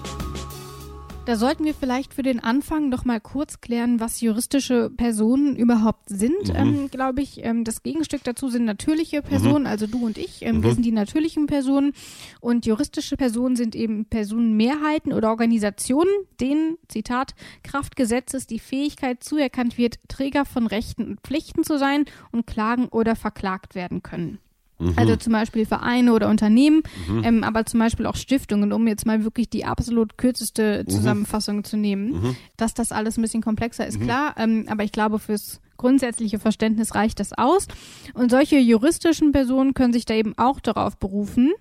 Da 1.26 1.38
sollten 1.38 1.64
wir 1.64 1.74
vielleicht 1.74 2.14
für 2.14 2.22
den 2.22 2.42
Anfang 2.42 2.90
noch 2.90 3.06
mal 3.06 3.22
kurz 3.22 3.62
klären, 3.62 4.02
was 4.02 4.20
juristische 4.20 4.90
Personen 4.90 5.56
überhaupt 5.56 6.10
sind, 6.10 6.50
mhm. 6.50 6.56
ähm, 6.56 6.92
glaube 6.92 7.22
ich. 7.22 7.46
Ähm, 7.46 7.64
das 7.64 7.82
Gegenstück 7.82 8.26
dazu 8.26 8.50
sind 8.50 8.66
natürliche. 8.66 9.22
Personen, 9.22 9.62
mhm. 9.62 9.70
also 9.70 9.88
du 9.88 10.06
und 10.06 10.18
ich. 10.18 10.42
Ähm, 10.42 10.58
mhm. 10.58 10.64
Wir 10.64 10.74
sind 10.74 10.86
die 10.86 10.92
natürlichen 10.92 11.48
Personen 11.48 11.94
und 12.42 12.66
juristische 12.66 13.16
Personen 13.16 13.56
sind 13.56 13.74
eben 13.74 14.04
Personenmehrheiten 14.04 15.14
oder 15.14 15.30
Organisationen, 15.30 16.12
denen, 16.42 16.78
Zitat, 16.90 17.36
Kraft 17.64 17.96
Gesetzes 17.96 18.46
die 18.46 18.60
Fähigkeit 18.60 19.24
zuerkannt 19.24 19.78
wird, 19.78 20.00
Träger 20.10 20.44
von 20.44 20.68
Rechten 20.68 21.06
und 21.08 21.22
Pflichten 21.22 21.64
zu 21.64 21.78
sein 21.78 22.04
und 22.34 22.48
klagen 22.48 22.90
oder 22.90 23.16
verklagt 23.16 23.76
werden 23.76 24.04
können. 24.04 24.40
Mhm. 24.80 24.94
Also 24.96 25.16
zum 25.16 25.34
Beispiel 25.34 25.66
Vereine 25.66 26.14
oder 26.14 26.30
Unternehmen, 26.30 26.84
mhm. 27.08 27.24
ähm, 27.24 27.44
aber 27.44 27.66
zum 27.66 27.80
Beispiel 27.80 28.06
auch 28.06 28.16
Stiftungen, 28.16 28.74
um 28.74 28.88
jetzt 28.88 29.06
mal 29.06 29.24
wirklich 29.24 29.50
die 29.50 29.66
absolut 29.66 30.18
kürzeste 30.18 30.84
mhm. 30.86 30.92
Zusammenfassung 30.92 31.58
mhm. 31.58 31.64
zu 31.64 31.78
nehmen. 31.78 32.12
Mhm. 32.12 32.36
Dass 32.58 32.74
das 32.74 32.92
alles 32.92 33.18
ein 33.18 33.22
bisschen 33.22 33.44
komplexer 33.44 33.86
ist, 33.86 34.00
mhm. 34.00 34.04
klar, 34.04 34.36
ähm, 34.38 34.66
aber 34.68 34.84
ich 34.84 34.92
glaube, 34.92 35.20
fürs 35.20 35.62
grundsätzliche 35.78 36.40
Verständnis 36.40 36.96
reicht 36.96 37.20
das 37.20 37.34
aus. 37.34 37.68
Und 38.14 38.32
solche 38.32 38.58
juristischen 38.58 39.32
Personen 39.32 39.74
können 39.74 39.94
sich 39.94 40.06
da 40.06 40.14
eben 40.14 40.34
auch 40.38 40.60
darauf 40.60 40.98
berufen. 40.98 41.52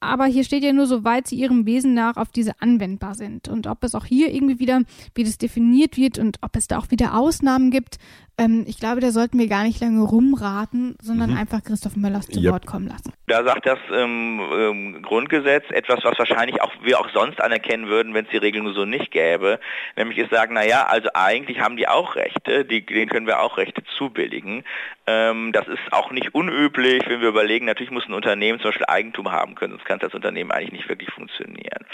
Aber 0.00 0.24
hier 0.24 0.44
steht 0.44 0.64
ja 0.64 0.72
nur, 0.72 0.86
soweit 0.86 1.26
sie 1.26 1.36
ihrem 1.36 1.66
Wesen 1.66 1.92
nach 1.92 2.16
auf 2.16 2.30
diese 2.30 2.52
anwendbar 2.60 3.14
sind. 3.14 3.48
Und 3.48 3.66
ob 3.66 3.84
es 3.84 3.94
auch 3.94 4.06
hier 4.06 4.32
irgendwie 4.32 4.58
wieder, 4.58 4.80
wie 5.14 5.24
das 5.24 5.36
definiert 5.36 5.98
wird 5.98 6.18
und 6.18 6.38
ob 6.40 6.56
es 6.56 6.68
da 6.68 6.78
auch 6.78 6.90
wieder 6.90 7.14
Ausnahmen 7.14 7.70
gibt, 7.70 7.98
ähm, 8.40 8.64
ich 8.66 8.78
glaube, 8.78 9.00
da 9.00 9.10
sollten 9.10 9.38
wir 9.38 9.48
gar 9.48 9.64
nicht 9.64 9.80
lange 9.80 10.02
rumraten, 10.02 10.96
sondern 11.02 11.30
mhm. 11.30 11.36
einfach 11.36 11.62
Christoph 11.62 11.96
Möllers 11.96 12.26
zu 12.26 12.40
yep. 12.40 12.52
Wort 12.52 12.66
kommen 12.66 12.88
lassen. 12.88 13.12
Da 13.26 13.44
sagt 13.44 13.66
das 13.66 13.78
ähm, 13.92 14.40
ähm, 14.52 15.02
Grundgesetz 15.02 15.64
etwas, 15.70 16.02
was 16.02 16.18
wahrscheinlich 16.18 16.62
auch 16.62 16.72
wir 16.82 16.98
auch 16.98 17.10
sonst 17.12 17.40
anerkennen 17.40 17.88
würden, 17.88 18.14
wenn 18.14 18.24
es 18.24 18.30
die 18.30 18.38
Regelung 18.38 18.72
so 18.72 18.86
nicht 18.86 19.10
gäbe. 19.10 19.60
Nämlich 19.96 20.18
es 20.18 20.30
sagen, 20.30 20.54
naja, 20.54 20.86
also 20.86 21.10
eigentlich 21.12 21.60
haben 21.60 21.76
die 21.76 21.86
auch 21.86 22.16
Rechte, 22.16 22.64
die, 22.64 22.84
denen 22.84 23.10
können 23.10 23.26
wir 23.26 23.40
auch 23.40 23.58
Rechte 23.58 23.82
zubilligen. 23.98 24.64
Ähm, 25.10 25.52
das 25.52 25.66
ist 25.66 25.92
auch 25.92 26.12
nicht 26.12 26.34
unüblich, 26.34 27.02
wenn 27.06 27.20
wir 27.20 27.28
überlegen, 27.28 27.66
natürlich 27.66 27.90
muss 27.90 28.06
ein 28.06 28.14
Unternehmen 28.14 28.60
zum 28.60 28.68
Beispiel 28.68 28.86
Eigentum 28.86 29.32
haben 29.32 29.54
können, 29.56 29.72
sonst 29.72 29.84
kann 29.84 29.98
das 29.98 30.14
Unternehmen 30.14 30.52
eigentlich 30.52 30.72
nicht 30.72 30.88
wirklich 30.88 31.10
funktionieren. 31.10 31.84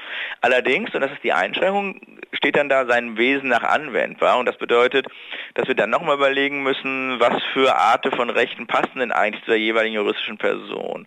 Allerdings, 0.43 0.95
und 0.95 1.01
das 1.01 1.13
ist 1.13 1.25
die 1.25 1.33
Einschränkung, 1.33 2.01
steht 2.33 2.57
dann 2.57 2.69
da 2.69 2.85
sein 2.85 3.17
Wesen 3.17 3.49
nach 3.49 3.63
anwendbar. 3.63 4.39
Und 4.39 4.47
das 4.47 4.59
bedeutet, 4.59 5.07
dass 5.55 5.67
wir 5.67 5.75
dann 5.75 5.91
nochmal 5.91 6.17
überlegen 6.17 6.63
müssen, 6.63 7.19
was 7.19 7.43
für 7.53 7.77
Arten 7.77 8.13
von 8.13 8.29
Rechten 8.29 8.67
passen 8.67 8.99
denn 8.99 9.13
eigentlich 9.13 9.45
zu 9.45 9.53
der 9.53 9.61
jeweiligen 9.61 9.95
juristischen 9.95 10.37
Person. 10.37 11.07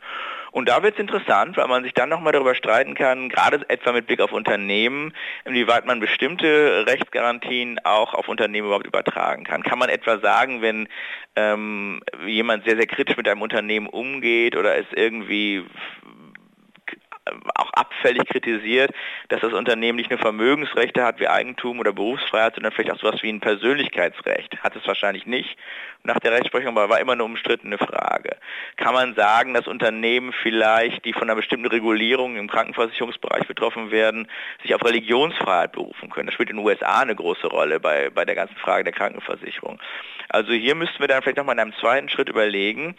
Und 0.52 0.70
da 0.70 0.84
wird 0.84 0.96
es 0.96 1.00
interessant, 1.00 1.58
weil 1.58 1.68
man 1.68 1.84
sich 1.84 1.94
dann 1.94 2.10
nochmal 2.10 2.34
darüber 2.34 2.56
streiten 2.56 2.96
kann, 2.96 3.30
gerade 3.30 3.64
etwa 3.70 3.92
mit 3.92 4.08
Blick 4.08 4.22
auf 4.22 4.32
Unternehmen, 4.32 5.14
inwieweit 5.46 5.86
man 5.86 6.00
bestimmte 6.00 6.86
Rechtsgarantien 6.88 7.80
auch 7.84 8.14
auf 8.14 8.28
Unternehmen 8.28 8.68
überhaupt 8.68 8.88
übertragen 8.88 9.44
kann. 9.44 9.64
Kann 9.64 9.80
man 9.80 9.90
etwa 9.90 10.20
sagen, 10.20 10.62
wenn 10.62 10.88
ähm, 11.36 12.02
jemand 12.26 12.66
sehr, 12.66 12.76
sehr 12.76 12.88
kritisch 12.88 13.18
mit 13.18 13.28
einem 13.28 13.42
Unternehmen 13.42 13.88
umgeht 13.88 14.56
oder 14.56 14.78
es 14.78 14.88
irgendwie 14.96 15.64
auch 17.56 17.72
abfällig 17.74 18.28
kritisiert, 18.28 18.92
dass 19.30 19.42
das 19.42 19.54
Unternehmen 19.54 19.98
nicht 19.98 20.10
nur 20.10 20.20
Vermögensrechte 20.20 21.04
hat 21.04 21.20
wie 21.20 21.28
Eigentum 21.28 21.80
oder 21.80 21.94
Berufsfreiheit, 21.94 22.56
sondern 22.56 22.72
vielleicht 22.72 22.92
auch 22.92 23.00
sowas 23.00 23.22
wie 23.24 23.30
ein 23.30 23.40
Persönlichkeitsrecht. 23.40 24.62
Hat 24.62 24.76
es 24.76 24.86
wahrscheinlich 24.88 25.26
nicht 25.26 25.58
nach 26.04 26.20
der 26.20 26.32
Rechtsprechung, 26.32 26.78
aber 26.78 26.90
war 26.90 27.00
immer 27.00 27.14
eine 27.14 27.24
umstrittene 27.24 27.78
Frage. 27.78 28.38
Kann 28.78 28.94
man 28.94 29.16
sagen, 29.16 29.54
dass 29.54 29.68
Unternehmen 29.68 30.34
vielleicht, 30.42 31.06
die 31.06 31.14
von 31.14 31.24
einer 31.24 31.36
bestimmten 31.36 31.68
Regulierung 31.68 32.38
im 32.38 32.50
Krankenversicherungsbereich 32.50 33.48
betroffen 33.48 33.92
werden, 33.92 34.28
sich 34.62 34.74
auf 34.74 34.84
Religionsfreiheit 34.84 35.74
berufen 35.74 36.10
können? 36.10 36.28
Das 36.28 36.34
spielt 36.34 36.50
in 36.50 36.58
den 36.58 36.66
USA 36.66 37.02
eine 37.02 37.16
große 37.16 37.48
Rolle 37.48 37.80
bei, 37.80 38.10
bei 38.10 38.26
der 38.26 38.36
ganzen 38.36 38.56
Frage 38.58 38.86
der 38.86 38.94
Krankenversicherung. 38.94 39.80
Also 40.30 40.54
hier 40.54 40.76
müssten 40.76 41.00
wir 41.00 41.08
dann 41.08 41.22
vielleicht 41.22 41.38
nochmal 41.38 41.56
in 41.56 41.62
einem 41.62 41.74
zweiten 41.74 42.10
Schritt 42.10 42.30
überlegen, 42.30 42.96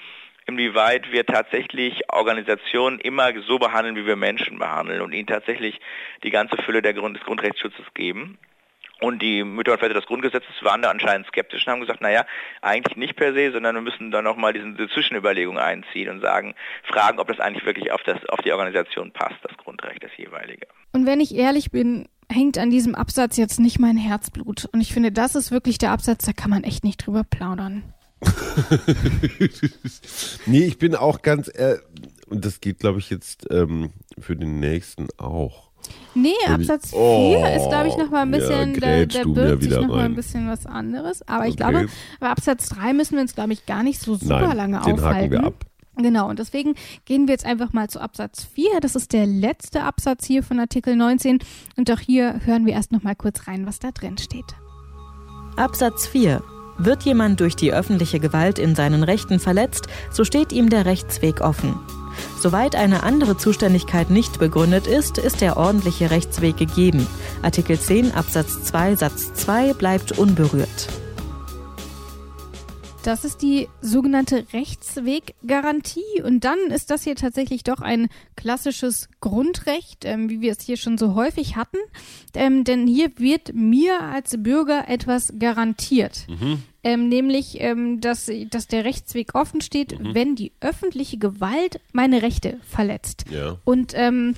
inwieweit 0.50 1.12
wir 1.12 1.24
tatsächlich 1.24 2.02
Organisationen 2.12 2.98
immer 2.98 3.32
so 3.42 3.58
behandeln, 3.58 3.96
wie 3.96 4.06
wir 4.06 4.16
Menschen 4.16 4.58
behandeln 4.58 5.00
und 5.00 5.12
ihnen 5.12 5.26
tatsächlich 5.26 5.80
die 6.22 6.30
ganze 6.30 6.56
Fülle 6.58 6.82
der 6.82 6.94
Grund 6.94 7.16
des 7.16 7.24
Grundrechtsschutzes 7.24 7.86
geben. 7.94 8.38
Und 9.00 9.22
die 9.22 9.44
Mütter 9.44 9.72
und 9.72 9.78
Väter 9.78 9.94
des 9.94 10.04
Grundgesetzes 10.04 10.62
waren 10.62 10.82
da 10.82 10.90
anscheinend 10.90 11.26
skeptisch 11.26 11.66
und 11.66 11.72
haben 11.72 11.80
gesagt, 11.80 12.02
naja, 12.02 12.26
eigentlich 12.60 12.98
nicht 12.98 13.16
per 13.16 13.32
se, 13.32 13.50
sondern 13.50 13.74
wir 13.74 13.80
müssen 13.80 14.10
dann 14.10 14.24
nochmal 14.24 14.52
diese, 14.52 14.88
Zwischenüberlegung 14.88 15.58
einziehen 15.58 16.10
und 16.10 16.20
sagen, 16.20 16.54
fragen, 16.84 17.18
ob 17.18 17.28
das 17.28 17.40
eigentlich 17.40 17.64
wirklich 17.64 17.92
auf, 17.92 18.02
das, 18.02 18.22
auf 18.26 18.40
die 18.40 18.52
Organisation 18.52 19.10
passt, 19.10 19.36
das 19.42 19.56
Grundrecht, 19.56 20.04
das 20.04 20.10
jeweilige. 20.18 20.66
Und 20.92 21.06
wenn 21.06 21.20
ich 21.20 21.34
ehrlich 21.34 21.70
bin, 21.70 22.08
hängt 22.30 22.58
an 22.58 22.68
diesem 22.68 22.94
Absatz 22.94 23.38
jetzt 23.38 23.58
nicht 23.58 23.78
mein 23.78 23.96
Herzblut. 23.96 24.68
Und 24.70 24.82
ich 24.82 24.92
finde, 24.92 25.12
das 25.12 25.34
ist 25.34 25.50
wirklich 25.50 25.78
der 25.78 25.92
Absatz, 25.92 26.26
da 26.26 26.32
kann 26.32 26.50
man 26.50 26.62
echt 26.62 26.84
nicht 26.84 27.06
drüber 27.06 27.24
plaudern. 27.24 27.94
nee, 30.46 30.64
ich 30.64 30.78
bin 30.78 30.94
auch 30.94 31.22
ganz, 31.22 31.48
äh, 31.48 31.78
und 32.28 32.44
das 32.44 32.61
geht, 32.61 32.80
glaube 32.80 32.98
ich, 32.98 33.11
jetzt 33.11 33.46
ähm, 33.50 33.90
für 34.18 34.37
den 34.37 34.61
nächsten 34.61 35.09
auch. 35.16 35.70
Nee, 36.14 36.35
Absatz 36.46 36.90
4 36.90 36.98
oh, 36.98 37.44
ist, 37.56 37.68
glaube 37.68 37.88
ich, 37.88 37.96
noch 37.96 38.11
mal 38.11 38.22
ein 38.22 38.30
bisschen, 38.30 38.74
ja, 38.74 39.06
da, 39.06 39.06
da 39.06 39.24
birgt 39.24 39.62
sich 39.62 39.72
noch 39.72 39.88
mal 39.88 40.04
ein 40.04 40.14
bisschen 40.14 40.48
was 40.48 40.66
anderes. 40.66 41.26
Aber 41.26 41.46
ich 41.46 41.54
okay. 41.54 41.70
glaube, 41.70 41.88
bei 42.18 42.28
Absatz 42.28 42.68
3 42.68 42.92
müssen 42.92 43.14
wir 43.14 43.22
uns, 43.22 43.35
glaube 43.35 43.52
ich, 43.52 43.66
gar 43.66 43.83
nicht 43.83 44.00
so 44.00 44.16
super 44.16 44.48
Nein, 44.48 44.56
lange 44.56 44.80
den 44.80 44.94
aufhalten. 44.94 45.04
Haken 45.04 45.30
wir 45.30 45.44
ab. 45.44 45.66
Genau, 45.96 46.28
und 46.28 46.38
deswegen 46.38 46.74
gehen 47.04 47.26
wir 47.26 47.33
jetzt 47.33 47.46
einfach 47.46 47.72
mal 47.72 47.88
zu 47.88 48.00
Absatz 48.00 48.44
4. 48.44 48.80
Das 48.80 48.96
ist 48.96 49.12
der 49.12 49.26
letzte 49.26 49.83
Absatz 49.83 50.26
hier 50.26 50.42
von 50.42 50.59
Artikel 50.59 50.96
19. 50.96 51.38
Und 51.76 51.90
auch 51.90 52.00
hier 52.00 52.40
hören 52.44 52.66
wir 52.66 52.72
erst 52.72 52.92
noch 52.92 53.02
mal 53.02 53.16
kurz 53.16 53.46
rein, 53.46 53.66
was 53.66 53.78
da 53.78 53.90
drin 53.90 54.18
steht. 54.18 54.44
Absatz 55.56 56.06
4. 56.06 56.42
Wird 56.82 57.02
jemand 57.02 57.40
durch 57.40 57.56
die 57.56 57.74
öffentliche 57.74 58.20
Gewalt 58.20 58.58
in 58.58 58.74
seinen 58.74 59.02
Rechten 59.02 59.38
verletzt, 59.38 59.88
so 60.10 60.24
steht 60.24 60.50
ihm 60.50 60.70
der 60.70 60.86
Rechtsweg 60.86 61.42
offen. 61.42 61.78
Soweit 62.38 62.74
eine 62.74 63.02
andere 63.02 63.36
Zuständigkeit 63.36 64.08
nicht 64.08 64.38
begründet 64.38 64.86
ist, 64.86 65.18
ist 65.18 65.42
der 65.42 65.58
ordentliche 65.58 66.10
Rechtsweg 66.10 66.56
gegeben. 66.56 67.06
Artikel 67.42 67.78
10 67.78 68.12
Absatz 68.12 68.64
2 68.64 68.96
Satz 68.96 69.34
2 69.34 69.74
bleibt 69.74 70.18
unberührt. 70.18 70.88
Das 73.02 73.24
ist 73.24 73.40
die 73.40 73.68
sogenannte 73.80 74.46
Rechtsweggarantie. 74.52 76.22
Und 76.22 76.44
dann 76.44 76.58
ist 76.68 76.90
das 76.90 77.04
hier 77.04 77.16
tatsächlich 77.16 77.62
doch 77.62 77.80
ein 77.80 78.08
klassisches 78.36 79.08
Grundrecht, 79.20 80.04
ähm, 80.04 80.28
wie 80.28 80.40
wir 80.42 80.52
es 80.52 80.60
hier 80.60 80.76
schon 80.76 80.98
so 80.98 81.14
häufig 81.14 81.56
hatten. 81.56 81.78
Ähm, 82.34 82.64
denn 82.64 82.86
hier 82.86 83.10
wird 83.16 83.54
mir 83.54 84.02
als 84.02 84.42
Bürger 84.42 84.88
etwas 84.88 85.32
garantiert. 85.38 86.26
Mhm. 86.28 86.62
Ähm, 86.82 87.08
nämlich, 87.08 87.60
ähm, 87.60 88.00
dass, 88.00 88.30
dass 88.50 88.66
der 88.66 88.84
Rechtsweg 88.84 89.34
offen 89.34 89.60
steht, 89.60 89.98
mhm. 89.98 90.14
wenn 90.14 90.34
die 90.34 90.52
öffentliche 90.60 91.18
Gewalt 91.18 91.80
meine 91.92 92.22
Rechte 92.22 92.58
verletzt. 92.66 93.24
Ja. 93.30 93.58
Und 93.64 93.92
ähm, 93.94 94.34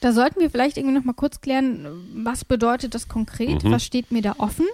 da 0.00 0.12
sollten 0.12 0.40
wir 0.40 0.50
vielleicht 0.50 0.76
irgendwie 0.76 0.96
noch 0.96 1.04
mal 1.04 1.12
kurz 1.12 1.40
klären, 1.40 1.86
was 2.14 2.44
bedeutet 2.44 2.94
das 2.94 3.08
konkret? 3.08 3.64
Mhm. 3.64 3.70
Was 3.70 3.84
steht 3.84 4.10
mir 4.10 4.22
da 4.22 4.34
offen? 4.38 4.66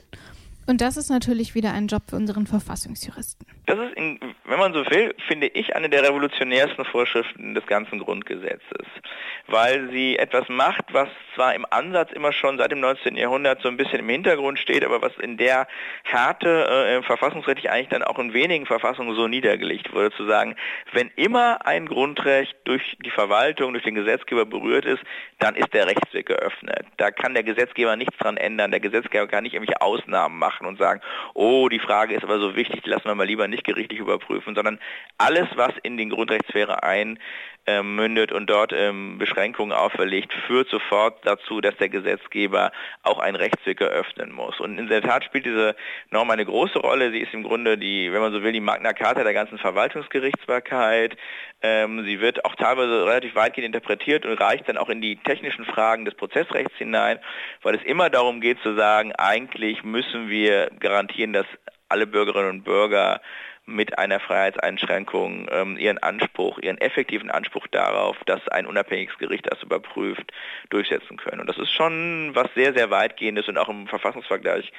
Und 0.67 0.81
das 0.81 0.97
ist 0.97 1.11
natürlich 1.11 1.55
wieder 1.55 1.73
ein 1.73 1.89
Job 1.89 2.03
für 2.09 2.17
unseren 2.17 2.47
Verfassungsjuristen. 2.47 3.47
Das 3.67 3.79
ist, 3.79 3.95
in, 3.97 4.19
wenn 4.45 4.59
man 4.59 4.73
so 4.73 4.85
will, 4.87 5.15
finde 5.27 5.47
ich 5.49 5.77
eine 5.77 5.89
der 5.89 6.03
revolutionärsten 6.03 6.85
Vorschriften 6.85 7.55
des 7.55 7.67
ganzen 7.67 7.99
Grundgesetzes, 7.99 8.87
weil 9.47 9.91
sie 9.91 10.19
etwas 10.19 10.49
macht, 10.49 10.85
was 10.93 11.09
zwar 11.35 11.55
im 11.55 11.67
Ansatz 11.69 12.13
immer 12.13 12.33
schon 12.33 12.59
seit 12.59 12.73
dem 12.73 12.81
19. 12.81 13.17
Jahrhundert 13.17 13.61
so 13.63 13.69
ein 13.69 13.77
bisschen 13.77 14.01
im 14.01 14.09
Hintergrund 14.09 14.59
steht, 14.59 14.85
aber 14.85 15.03
was 15.03 15.13
in 15.21 15.37
der 15.37 15.67
Härte 16.03 16.67
äh, 16.67 17.03
verfassungsrechtlich 17.03 17.71
eigentlich 17.71 17.89
dann 17.89 18.03
auch 18.03 18.19
in 18.19 18.33
wenigen 18.33 18.67
Verfassungen 18.67 19.15
so 19.15 19.29
niedergelegt 19.29 19.93
wurde, 19.93 20.13
zu 20.13 20.27
sagen, 20.27 20.57
wenn 20.93 21.11
immer 21.17 21.67
ein 21.67 21.87
Grundrecht 21.87 22.57
durch 22.65 22.97
die 23.05 23.11
Verwaltung, 23.11 23.73
durch 23.73 23.85
den 23.85 23.95
Gesetzgeber 23.95 24.47
berührt 24.47 24.85
ist, 24.85 25.03
dann 25.39 25.57
ist 25.57 25.75
der 25.75 25.87
Rechtsweg 25.87 26.27
geöffnet. 26.27 26.87
Da 26.97 27.11
kann 27.11 27.35
der 27.35 27.43
Gesetzgeber 27.43 27.97
nichts 27.97 28.17
dran 28.19 28.37
ändern, 28.37 28.71
der 28.71 28.81
Gesetzgeber 28.81 29.27
kann 29.27 29.45
nicht 29.45 29.55
irgendwelche 29.55 29.83
Ausnahmen 29.83 30.39
machen 30.39 30.54
und 30.61 30.79
sagen, 30.79 31.01
oh, 31.35 31.69
die 31.69 31.79
Frage 31.79 32.15
ist 32.15 32.25
aber 32.25 32.39
so 32.39 32.57
wichtig, 32.57 32.83
die 32.83 32.91
lassen 32.91 33.07
wir 33.07 33.15
mal 33.15 33.27
lieber 33.27 33.49
nicht 33.49 33.65
gerichtlich 33.65 34.01
überprüfen, 34.01 34.55
sondern 34.55 34.79
alles, 35.19 35.49
was 35.57 35.73
in 35.83 35.97
den 35.97 36.11
Grundrechtssphäre 36.11 36.83
einmündet 37.67 38.33
und 38.33 38.49
dort 38.49 38.73
ähm, 38.73 39.19
Beschränkungen 39.19 39.73
auferlegt, 39.73 40.33
führt 40.47 40.69
sofort 40.69 41.25
dazu, 41.25 41.61
dass 41.61 41.77
der 41.77 41.89
Gesetzgeber 41.89 42.73
auch 43.03 43.19
einen 43.19 43.37
Rechtsweg 43.37 43.81
eröffnen 43.81 44.33
muss. 44.33 44.61
Und 44.61 44.79
in 44.79 44.89
der 44.89 45.03
Tat 45.03 45.25
spielt 45.25 45.47
diese 45.47 45.75
Norm 46.11 46.31
eine 46.31 46.45
große 46.45 46.79
Rolle. 46.79 47.11
Sie 47.11 47.21
ist 47.21 47.33
im 47.33 47.43
Grunde 47.43 47.79
die, 47.79 48.13
wenn 48.13 48.21
man 48.21 48.33
so 48.33 48.43
will, 48.43 48.53
die 48.53 48.61
Magna 48.61 48.93
Carta 48.93 49.23
der 49.23 49.35
ganzen 49.35 49.59
Verwaltungsgerichtsbarkeit. 49.59 51.17
Ähm, 51.63 52.05
sie 52.05 52.21
wird 52.21 52.45
auch 52.45 52.55
teilweise 52.57 53.07
relativ 53.07 53.35
weitgehend 53.35 53.67
interpretiert 53.67 54.27
und 54.27 54.41
reicht 54.41 54.69
dann 54.69 54.77
auch 54.77 54.91
in 54.91 55.01
die 55.01 55.17
technischen 55.17 55.65
Fragen 55.65 56.05
des 56.05 56.15
Prozessrechts 56.15 56.77
hinein, 56.77 57.19
weil 57.63 57.75
es 57.75 57.83
immer 57.85 58.11
darum 58.11 58.41
geht 58.41 58.61
zu 58.61 58.75
sagen, 58.75 59.13
eigentlich 59.17 59.83
müssen 59.83 60.29
wir 60.29 60.71
garantieren, 60.79 61.33
dass 61.33 61.47
alle 61.89 62.07
Bürgerinnen 62.07 62.51
und 62.51 62.65
Bürger 62.65 63.21
mit 63.67 63.99
einer 63.99 64.21
Freiheitseinschränkung 64.21 65.49
ähm, 65.51 65.77
ihren 65.79 65.99
Anspruch, 65.99 66.59
ihren 66.59 66.79
effektiven 66.79 67.31
Anspruch 67.31 67.67
darauf, 67.69 68.17
dass 68.27 68.47
ein 68.49 68.67
unabhängiges 68.67 69.17
Gericht 69.19 69.47
das 69.51 69.63
überprüft, 69.63 70.33
durchsetzen 70.71 71.17
können. 71.17 71.41
Und 71.41 71.49
das 71.49 71.59
ist 71.59 71.71
schon 71.71 72.31
was 72.35 72.49
sehr, 72.55 72.75
sehr 72.75 72.91
weitgehendes 72.91 73.49
und 73.49 73.59
auch 73.59 73.69
im 73.69 73.87
Verfassungsvergleich 73.87 74.73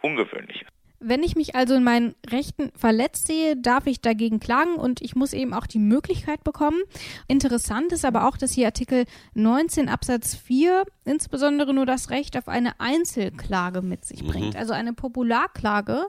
ungewöhnliches. 0.00 0.66
Wenn 1.04 1.24
ich 1.24 1.34
mich 1.34 1.56
also 1.56 1.74
in 1.74 1.82
meinen 1.82 2.14
Rechten 2.30 2.70
verletzt 2.76 3.26
sehe, 3.26 3.56
darf 3.56 3.88
ich 3.88 4.00
dagegen 4.00 4.38
klagen 4.38 4.76
und 4.76 5.02
ich 5.02 5.16
muss 5.16 5.32
eben 5.32 5.52
auch 5.52 5.66
die 5.66 5.80
Möglichkeit 5.80 6.44
bekommen. 6.44 6.80
Interessant 7.26 7.90
ist 7.90 8.04
aber 8.04 8.28
auch, 8.28 8.36
dass 8.36 8.52
hier 8.52 8.66
Artikel 8.66 9.06
19 9.34 9.88
Absatz 9.88 10.36
4 10.36 10.84
insbesondere 11.04 11.74
nur 11.74 11.86
das 11.86 12.10
Recht 12.10 12.36
auf 12.36 12.46
eine 12.46 12.78
Einzelklage 12.78 13.82
mit 13.82 14.04
sich 14.04 14.24
bringt. 14.24 14.54
Mhm. 14.54 14.60
Also 14.60 14.74
eine 14.74 14.92
Popularklage 14.92 16.06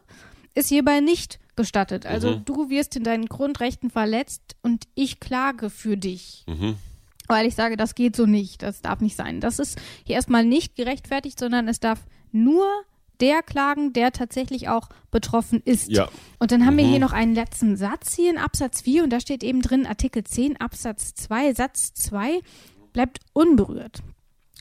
ist 0.55 0.69
hierbei 0.69 0.99
nicht 0.99 1.39
gestattet. 1.55 2.05
Also 2.05 2.37
mhm. 2.37 2.45
du 2.45 2.69
wirst 2.69 2.95
in 2.95 3.03
deinen 3.03 3.27
Grundrechten 3.27 3.89
verletzt 3.89 4.55
und 4.61 4.85
ich 4.95 5.19
klage 5.19 5.69
für 5.69 5.97
dich. 5.97 6.43
Mhm. 6.47 6.75
Weil 7.27 7.45
ich 7.45 7.55
sage, 7.55 7.77
das 7.77 7.95
geht 7.95 8.15
so 8.15 8.25
nicht, 8.25 8.63
das 8.63 8.81
darf 8.81 8.99
nicht 8.99 9.15
sein. 9.15 9.39
Das 9.39 9.59
ist 9.59 9.79
hier 10.03 10.15
erstmal 10.15 10.43
nicht 10.43 10.75
gerechtfertigt, 10.75 11.39
sondern 11.39 11.67
es 11.67 11.79
darf 11.79 11.99
nur 12.31 12.67
der 13.19 13.43
klagen, 13.43 13.93
der 13.93 14.11
tatsächlich 14.11 14.67
auch 14.67 14.89
betroffen 15.11 15.61
ist. 15.63 15.89
Ja. 15.89 16.09
Und 16.39 16.51
dann 16.51 16.65
haben 16.65 16.73
mhm. 16.73 16.79
wir 16.79 16.87
hier 16.87 16.99
noch 16.99 17.13
einen 17.13 17.35
letzten 17.35 17.77
Satz 17.77 18.15
hier 18.15 18.29
in 18.29 18.37
Absatz 18.37 18.81
4 18.81 19.03
und 19.03 19.11
da 19.11 19.19
steht 19.19 19.43
eben 19.43 19.61
drin, 19.61 19.85
Artikel 19.85 20.23
10 20.23 20.59
Absatz 20.59 21.13
2, 21.13 21.53
Satz 21.53 21.93
2 21.93 22.41
bleibt 22.91 23.19
unberührt. 23.33 24.01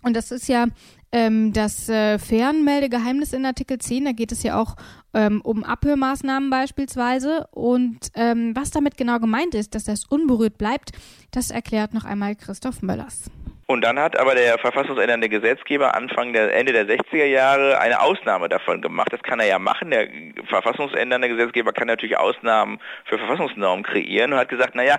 Und 0.03 0.15
das 0.15 0.31
ist 0.31 0.49
ja 0.49 0.67
ähm, 1.13 1.53
das 1.53 1.89
äh, 1.89 2.19
Fernmeldegeheimnis 2.19 3.33
in 3.33 3.45
Artikel 3.47 3.79
10, 3.79 4.07
da 4.07 4.13
geht 4.13 4.33
es 4.33 4.43
ja 4.43 4.61
auch 4.61 4.77
ähm, 5.15 5.41
um 5.43 5.63
Abhörmaßnahmen 5.63 6.51
beispielsweise. 6.51 7.47
Und 7.51 8.11
ähm, 8.15 8.57
was 8.57 8.71
damit 8.71 8.97
genau 8.97 9.19
gemeint 9.19 9.55
ist, 9.55 9.75
dass 9.75 9.85
das 9.85 10.05
unberührt 10.05 10.59
bleibt, 10.59 10.93
das 11.31 11.51
erklärt 11.51 11.95
noch 11.95 12.05
einmal 12.05 12.35
Christoph 12.35 12.83
Möllers. 12.83 13.31
Und 13.67 13.83
dann 13.83 13.99
hat 13.99 14.19
aber 14.19 14.35
der 14.35 14.59
verfassungsändernde 14.59 15.29
Gesetzgeber 15.29 15.95
Anfang 15.95 16.33
der 16.33 16.55
Ende 16.55 16.73
der 16.73 16.87
60er 16.87 17.25
Jahre 17.25 17.79
eine 17.79 18.01
Ausnahme 18.01 18.49
davon 18.49 18.83
gemacht. 18.83 19.13
Das 19.13 19.23
kann 19.23 19.41
er 19.41 19.47
ja 19.47 19.59
machen. 19.59 19.91
Der 19.91 20.09
verfassungsändernde 20.49 21.29
Gesetzgeber 21.29 21.73
kann 21.73 21.87
natürlich 21.87 22.19
Ausnahmen 22.19 22.81
für 23.05 23.19
Verfassungsnormen 23.19 23.85
kreieren 23.85 24.33
und 24.33 24.39
hat 24.39 24.49
gesagt, 24.49 24.75
naja, 24.75 24.97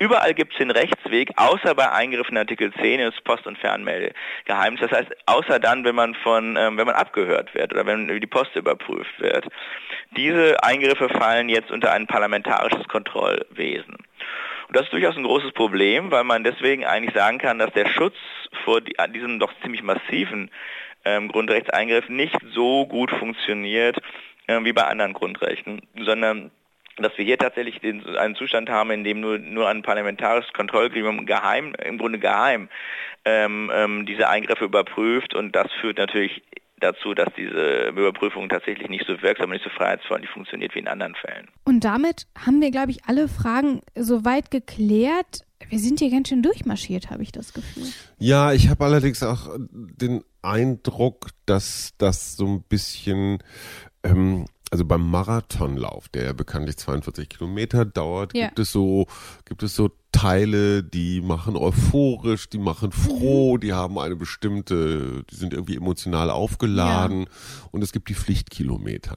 Überall 0.00 0.32
gibt 0.32 0.52
es 0.52 0.58
den 0.58 0.70
Rechtsweg, 0.70 1.30
außer 1.36 1.74
bei 1.74 1.90
Eingriffen 1.90 2.36
in 2.36 2.38
Artikel 2.38 2.72
10 2.72 3.00
des 3.00 3.20
Post- 3.22 3.48
und 3.48 3.58
Fernmeldegeheimnis. 3.58 4.80
Das 4.80 4.92
heißt, 4.92 5.10
außer 5.26 5.58
dann, 5.58 5.84
wenn 5.84 5.96
man 5.96 6.14
von, 6.14 6.56
ähm, 6.56 6.78
wenn 6.78 6.86
man 6.86 6.94
abgehört 6.94 7.52
wird 7.54 7.72
oder 7.72 7.84
wenn 7.84 8.06
die 8.06 8.26
Post 8.26 8.54
überprüft 8.54 9.18
wird. 9.18 9.48
Diese 10.16 10.62
Eingriffe 10.62 11.08
fallen 11.08 11.48
jetzt 11.48 11.72
unter 11.72 11.90
ein 11.92 12.06
parlamentarisches 12.06 12.86
Kontrollwesen. 12.86 13.96
Und 14.68 14.76
das 14.76 14.84
ist 14.84 14.92
durchaus 14.92 15.16
ein 15.16 15.24
großes 15.24 15.52
Problem, 15.52 16.10
weil 16.10 16.24
man 16.24 16.44
deswegen 16.44 16.84
eigentlich 16.84 17.14
sagen 17.14 17.38
kann, 17.38 17.58
dass 17.58 17.72
der 17.72 17.88
Schutz 17.88 18.16
vor 18.64 18.80
die, 18.82 18.94
diesem 19.14 19.38
doch 19.38 19.52
ziemlich 19.62 19.82
massiven 19.82 20.50
ähm, 21.04 21.28
Grundrechtseingriff 21.28 22.08
nicht 22.08 22.36
so 22.52 22.86
gut 22.86 23.10
funktioniert 23.10 23.96
äh, 24.46 24.62
wie 24.64 24.74
bei 24.74 24.84
anderen 24.84 25.14
Grundrechten, 25.14 25.80
sondern 25.98 26.50
dass 26.96 27.16
wir 27.16 27.24
hier 27.24 27.38
tatsächlich 27.38 27.80
den, 27.80 28.04
einen 28.16 28.34
Zustand 28.34 28.68
haben, 28.68 28.90
in 28.90 29.04
dem 29.04 29.20
nur, 29.20 29.38
nur 29.38 29.68
ein 29.68 29.82
parlamentarisches 29.82 30.52
Kontrollgremium 30.52 31.26
geheim, 31.26 31.74
im 31.82 31.96
Grunde 31.96 32.18
geheim, 32.18 32.68
ähm, 33.24 33.70
ähm, 33.72 34.04
diese 34.04 34.28
Eingriffe 34.28 34.64
überprüft. 34.64 35.34
Und 35.34 35.54
das 35.54 35.72
führt 35.80 35.98
natürlich 35.98 36.42
dazu, 36.80 37.14
dass 37.14 37.28
diese 37.36 37.88
Überprüfung 37.88 38.48
tatsächlich 38.48 38.88
nicht 38.88 39.04
so 39.06 39.20
wirksam 39.22 39.46
und 39.46 39.52
nicht 39.52 39.64
so 39.64 39.70
freiheitsfreundlich 39.70 40.30
funktioniert 40.30 40.74
wie 40.74 40.80
in 40.80 40.88
anderen 40.88 41.14
Fällen. 41.14 41.48
Und 41.64 41.84
damit 41.84 42.26
haben 42.36 42.60
wir, 42.60 42.70
glaube 42.70 42.90
ich, 42.90 43.04
alle 43.04 43.28
Fragen 43.28 43.80
soweit 43.94 44.50
geklärt. 44.50 45.42
Wir 45.68 45.78
sind 45.78 45.98
hier 45.98 46.10
ganz 46.10 46.28
schön 46.28 46.42
durchmarschiert, 46.42 47.10
habe 47.10 47.22
ich 47.22 47.32
das 47.32 47.52
Gefühl. 47.52 47.84
Ja, 48.18 48.52
ich 48.52 48.68
habe 48.68 48.84
allerdings 48.84 49.22
auch 49.22 49.48
den 49.70 50.22
Eindruck, 50.42 51.30
dass 51.46 51.94
das 51.98 52.36
so 52.36 52.46
ein 52.46 52.62
bisschen 52.62 53.38
ähm, 54.04 54.46
also 54.70 54.84
beim 54.84 55.08
Marathonlauf, 55.10 56.08
der 56.08 56.34
bekanntlich 56.34 56.76
42 56.76 57.28
Kilometer 57.28 57.84
dauert, 57.84 58.34
ja. 58.34 58.46
gibt 58.46 58.58
es 58.58 58.72
so, 58.72 59.06
gibt 59.44 59.62
es 59.62 59.74
so 59.74 59.90
Teile, 60.12 60.82
die 60.82 61.20
machen 61.20 61.56
euphorisch, 61.56 62.48
die 62.48 62.58
machen 62.58 62.92
froh, 62.92 63.56
mhm. 63.56 63.60
die 63.60 63.72
haben 63.72 63.98
eine 63.98 64.16
bestimmte, 64.16 65.24
die 65.30 65.36
sind 65.36 65.52
irgendwie 65.52 65.76
emotional 65.76 66.30
aufgeladen 66.30 67.22
ja. 67.22 67.26
und 67.70 67.82
es 67.82 67.92
gibt 67.92 68.08
die 68.08 68.14
Pflichtkilometer. 68.14 69.16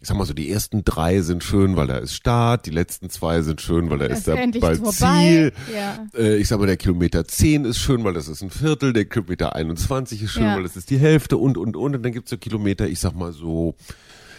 Ich 0.00 0.08
sag 0.08 0.16
mal 0.16 0.24
so, 0.24 0.34
die 0.34 0.50
ersten 0.50 0.82
drei 0.84 1.20
sind 1.20 1.44
schön, 1.44 1.76
weil 1.76 1.86
da 1.86 1.98
ist 1.98 2.14
Start, 2.14 2.66
die 2.66 2.70
letzten 2.70 3.08
zwei 3.08 3.42
sind 3.42 3.60
schön, 3.60 3.88
weil 3.88 3.98
da 3.98 4.08
das 4.08 4.18
ist 4.18 4.28
da 4.28 4.34
bald 4.58 4.84
Ziel. 4.92 5.52
Ja. 5.72 6.06
Äh, 6.16 6.38
ich 6.38 6.48
sag 6.48 6.58
mal, 6.58 6.66
der 6.66 6.76
Kilometer 6.76 7.24
10 7.24 7.64
ist 7.64 7.78
schön, 7.78 8.02
weil 8.02 8.12
das 8.12 8.26
ist 8.26 8.42
ein 8.42 8.50
Viertel, 8.50 8.92
der 8.92 9.04
Kilometer 9.04 9.54
21 9.54 10.20
ist 10.22 10.32
schön, 10.32 10.42
ja. 10.42 10.56
weil 10.56 10.64
das 10.64 10.76
ist 10.76 10.90
die 10.90 10.98
Hälfte 10.98 11.36
und, 11.36 11.56
und, 11.56 11.76
und. 11.76 11.94
Und 11.94 12.02
dann 12.02 12.10
gibt's 12.10 12.30
so 12.30 12.36
Kilometer, 12.36 12.88
ich 12.88 12.98
sag 12.98 13.14
mal 13.14 13.32
so 13.32 13.76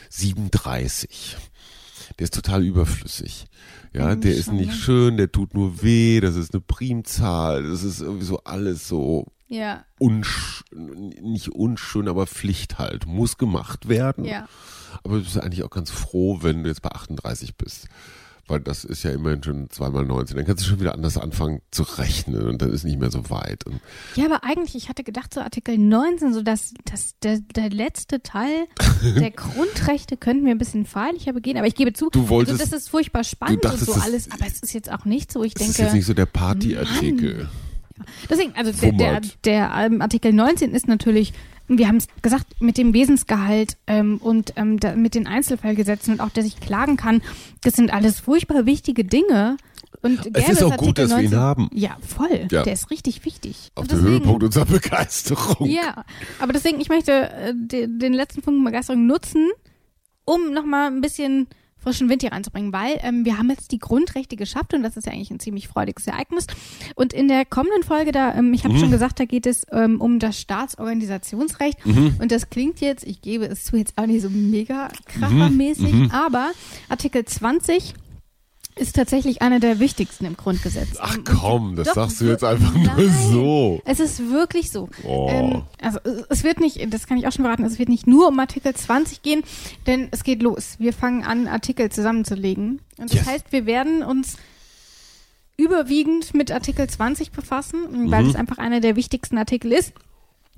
37. 0.10 1.38
Der 2.19 2.25
ist 2.25 2.34
total 2.34 2.63
überflüssig. 2.63 3.45
Ja, 3.93 4.12
hm, 4.12 4.21
der 4.21 4.36
ist 4.36 4.51
nicht 4.51 4.73
schön, 4.73 5.17
der 5.17 5.32
tut 5.32 5.53
nur 5.53 5.84
weh, 5.84 6.19
das 6.19 6.36
ist 6.36 6.53
eine 6.53 6.62
Primzahl, 6.62 7.63
das 7.63 7.84
ist 7.84 8.01
irgendwie 8.01 8.25
so 8.25 8.39
alles 8.43 8.88
so 8.88 9.27
ja. 9.47 9.86
unsch 9.99 10.63
nicht 10.71 11.49
unschön, 11.49 12.08
aber 12.08 12.25
Pflicht 12.25 12.79
halt, 12.79 13.06
muss 13.06 13.38
gemacht 13.38 13.88
werden. 13.88 14.25
Ja. 14.25 14.47
Aber 15.03 15.17
du 15.17 15.23
bist 15.23 15.38
eigentlich 15.38 15.63
auch 15.63 15.69
ganz 15.69 15.91
froh, 15.91 16.39
wenn 16.41 16.63
du 16.63 16.69
jetzt 16.69 16.82
bei 16.82 16.89
38 16.89 17.56
bist 17.56 17.88
weil 18.47 18.60
das 18.60 18.84
ist 18.84 19.03
ja 19.03 19.12
immerhin 19.12 19.41
schon 19.41 19.69
zweimal 19.69 20.06
19. 20.06 20.36
Dann 20.36 20.45
kannst 20.45 20.63
du 20.63 20.69
schon 20.69 20.79
wieder 20.79 20.93
anders 20.93 21.17
anfangen 21.17 21.62
zu 21.71 21.84
rechnen 21.84 22.47
und 22.47 22.62
dann 22.62 22.71
ist 22.71 22.84
nicht 22.84 22.99
mehr 22.99 23.10
so 23.10 23.29
weit. 23.29 23.65
Und 23.65 23.79
ja, 24.15 24.25
aber 24.25 24.43
eigentlich, 24.43 24.75
ich 24.75 24.89
hatte 24.89 25.03
gedacht, 25.03 25.34
so 25.34 25.41
Artikel 25.41 25.77
19, 25.77 26.34
so 26.34 26.41
dass 26.41 26.73
das, 26.86 27.17
der, 27.23 27.39
der 27.39 27.69
letzte 27.69 28.21
Teil 28.21 28.67
der 29.19 29.32
Grundrechte 29.32 30.17
könnten 30.17 30.43
mir 30.43 30.51
ein 30.51 30.58
bisschen 30.58 30.86
feierlicher 30.86 31.34
begehen, 31.34 31.58
aber 31.58 31.67
ich 31.67 31.75
gebe 31.75 31.93
zu, 31.93 32.10
du 32.10 32.27
wolltest, 32.27 32.60
also 32.60 32.71
das 32.71 32.82
ist 32.82 32.89
furchtbar 32.89 33.23
spannend 33.23 33.65
und 33.65 33.79
so 33.79 33.93
alles, 33.93 34.29
aber 34.29 34.45
es 34.45 34.60
ist 34.60 34.73
jetzt 34.73 34.91
auch 34.91 35.06
nicht 35.06 35.32
so, 35.32 35.43
ich 35.43 35.53
denke. 35.53 35.71
Das 35.71 35.79
ist 35.79 35.86
jetzt 35.86 35.93
nicht 35.93 36.06
so 36.06 36.13
der 36.13 36.25
Partyartikel. 36.25 37.49
Deswegen, 38.29 38.53
also 38.56 38.71
der, 38.71 38.91
der, 38.91 39.21
der 39.45 39.71
ähm, 39.77 40.01
Artikel 40.01 40.34
19 40.34 40.73
ist 40.73 40.88
natürlich 40.88 41.34
wir 41.67 41.88
haben 41.88 41.97
es 41.97 42.08
gesagt, 42.21 42.62
mit 42.62 42.78
dem 42.78 42.93
Wesensgehalt 42.93 43.78
ähm, 43.88 44.17
und 44.17 44.54
ähm, 44.56 44.80
da, 44.80 44.95
mit 44.95 45.15
den 45.15 45.28
Einzelfallgesetzen 45.28 46.13
und 46.13 46.19
auch, 46.19 46.30
dass 46.30 46.45
ich 46.45 46.60
klagen 46.60 46.97
kann, 46.97 47.21
das 47.62 47.73
sind 47.73 47.93
alles 47.93 48.19
furchtbar 48.19 48.65
wichtige 48.65 49.04
Dinge. 49.04 49.58
Und 50.02 50.30
es 50.34 50.49
ist 50.49 50.63
auch 50.63 50.76
gut, 50.76 50.97
dass 50.97 51.12
19, 51.12 51.32
wir 51.32 51.38
ihn 51.38 51.41
haben. 51.41 51.69
Ja, 51.73 51.97
voll. 52.06 52.47
Ja. 52.52 52.63
Der 52.63 52.73
ist 52.73 52.91
richtig 52.91 53.23
wichtig. 53.23 53.71
Auf 53.76 53.88
dem 53.88 54.02
Höhepunkt 54.02 54.43
unserer 54.43 54.65
Begeisterung. 54.65 55.69
Ja, 55.69 56.04
aber 56.39 56.52
deswegen, 56.52 56.82
ich 56.82 56.89
möchte 56.89 57.30
äh, 57.30 57.54
den, 57.56 57.99
den 57.99 58.13
letzten 58.13 58.41
Punkt 58.41 58.65
Begeisterung 58.65 59.06
nutzen, 59.08 59.49
um 60.26 60.52
nochmal 60.54 60.88
ein 60.88 60.99
bisschen 60.99 61.47
frischen 61.83 62.09
Wind 62.09 62.21
hier 62.21 62.31
reinzubringen, 62.31 62.73
weil 62.73 62.99
ähm, 63.01 63.25
wir 63.25 63.37
haben 63.37 63.49
jetzt 63.49 63.71
die 63.71 63.79
Grundrechte 63.79 64.35
geschafft 64.35 64.73
und 64.73 64.83
das 64.83 64.97
ist 64.97 65.05
ja 65.05 65.13
eigentlich 65.13 65.31
ein 65.31 65.39
ziemlich 65.39 65.67
freudiges 65.67 66.07
Ereignis. 66.07 66.47
Und 66.95 67.13
in 67.13 67.27
der 67.27 67.45
kommenden 67.45 67.83
Folge, 67.83 68.11
da, 68.11 68.33
ähm, 68.35 68.53
ich 68.53 68.63
habe 68.63 68.73
mhm. 68.73 68.79
schon 68.79 68.91
gesagt, 68.91 69.19
da 69.19 69.25
geht 69.25 69.45
es 69.45 69.65
ähm, 69.71 70.01
um 70.01 70.19
das 70.19 70.39
Staatsorganisationsrecht 70.39 71.85
mhm. 71.85 72.15
und 72.19 72.31
das 72.31 72.49
klingt 72.49 72.81
jetzt, 72.81 73.05
ich 73.05 73.21
gebe 73.21 73.45
es 73.45 73.65
zu, 73.65 73.77
jetzt 73.77 73.97
auch 73.97 74.05
nicht 74.05 74.21
so 74.21 74.29
mega 74.29 74.89
krachermäßig, 75.05 75.93
mhm. 75.93 76.03
mhm. 76.03 76.11
aber 76.11 76.51
Artikel 76.89 77.25
20 77.25 77.93
ist 78.75 78.95
tatsächlich 78.95 79.41
einer 79.41 79.59
der 79.59 79.79
wichtigsten 79.79 80.25
im 80.25 80.36
Grundgesetz. 80.36 80.97
Ach 80.99 81.17
komm, 81.23 81.75
das 81.75 81.88
Doch, 81.88 81.95
sagst 81.95 82.21
du 82.21 82.25
jetzt 82.25 82.43
einfach 82.43 82.73
nein, 82.73 82.89
nur 82.95 83.09
so. 83.09 83.81
Es 83.86 83.99
ist 83.99 84.31
wirklich 84.31 84.71
so. 84.71 84.89
Oh. 85.03 85.27
Ähm, 85.29 85.62
also 85.81 85.99
es 86.29 86.43
wird 86.43 86.59
nicht, 86.59 86.93
das 86.93 87.07
kann 87.07 87.17
ich 87.17 87.27
auch 87.27 87.31
schon 87.31 87.45
verraten, 87.45 87.65
es 87.65 87.79
wird 87.79 87.89
nicht 87.89 88.07
nur 88.07 88.27
um 88.27 88.39
Artikel 88.39 88.73
20 88.73 89.21
gehen, 89.21 89.43
denn 89.86 90.07
es 90.12 90.23
geht 90.23 90.41
los. 90.41 90.75
Wir 90.79 90.93
fangen 90.93 91.23
an, 91.23 91.47
Artikel 91.47 91.91
zusammenzulegen. 91.91 92.81
Und 92.97 93.12
das 93.12 93.19
yes. 93.19 93.25
heißt, 93.27 93.51
wir 93.51 93.65
werden 93.65 94.03
uns 94.03 94.38
überwiegend 95.57 96.33
mit 96.33 96.51
Artikel 96.51 96.89
20 96.89 97.31
befassen, 97.31 98.12
weil 98.12 98.23
mhm. 98.23 98.29
es 98.29 98.36
einfach 98.36 98.57
einer 98.57 98.79
der 98.79 98.95
wichtigsten 98.95 99.38
Artikel 99.38 99.71
ist. 99.71 99.93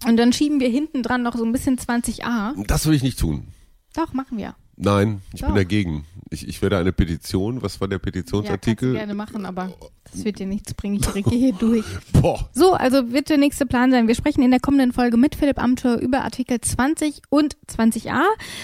Und 0.06 0.17
dann 0.17 0.34
schieben 0.34 0.60
wir 0.60 0.69
hinten 0.69 1.04
dran 1.04 1.23
noch 1.23 1.36
so 1.36 1.43
ein 1.43 1.51
bisschen 1.51 1.78
20a. 1.78 2.65
Das 2.67 2.86
will 2.86 2.93
ich 2.93 3.04
nicht 3.04 3.19
tun. 3.19 3.47
Doch, 3.93 4.13
machen 4.13 4.38
wir. 4.38 4.56
Nein, 4.77 5.21
ich 5.33 5.41
Doch. 5.41 5.47
bin 5.47 5.55
dagegen. 5.55 6.05
Ich, 6.29 6.47
ich 6.47 6.61
werde 6.61 6.77
eine 6.77 6.91
Petition, 6.91 7.61
was 7.61 7.79
war 7.79 7.88
der 7.88 7.99
Petitionsartikel? 7.99 8.93
Ja, 8.93 8.99
gerne 8.99 9.13
machen, 9.13 9.45
aber 9.45 9.71
das 10.11 10.25
wird 10.25 10.39
dir 10.39 10.47
nichts 10.47 10.73
bringen. 10.73 10.95
Ich 10.95 11.15
rege 11.15 11.29
hier 11.29 11.53
durch. 11.59 11.85
Boah. 12.13 12.49
So, 12.53 12.73
also 12.73 13.11
wird 13.13 13.29
der 13.29 13.38
nächste 13.38 13.65
Plan 13.65 13.91
sein. 13.91 14.07
Wir 14.07 14.15
sprechen 14.15 14.41
in 14.41 14.51
der 14.51 14.59
kommenden 14.59 14.91
Folge 14.91 15.17
mit 15.17 15.35
Philipp 15.35 15.59
Amthor 15.61 15.97
über 15.97 16.23
Artikel 16.23 16.59
20 16.59 17.21
und 17.29 17.55
20a. 17.69 18.21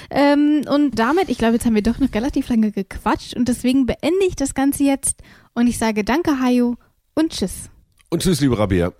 Ähm, 0.09 0.63
und 0.69 0.99
damit, 0.99 1.29
ich 1.29 1.37
glaube, 1.37 1.53
jetzt 1.53 1.65
haben 1.65 1.75
wir 1.75 1.83
doch 1.83 1.99
noch 1.99 2.13
relativ 2.13 2.49
lange 2.49 2.71
gequatscht 2.71 3.35
und 3.35 3.47
deswegen 3.47 3.85
beende 3.85 4.25
ich 4.27 4.35
das 4.35 4.53
Ganze 4.53 4.83
jetzt 4.83 5.21
und 5.53 5.67
ich 5.67 5.77
sage 5.77 6.03
Danke, 6.03 6.39
Hajo 6.41 6.75
und 7.13 7.31
Tschüss. 7.31 7.69
Und 8.09 8.21
Tschüss, 8.21 8.41
liebe 8.41 8.57
Rabea. 8.57 8.91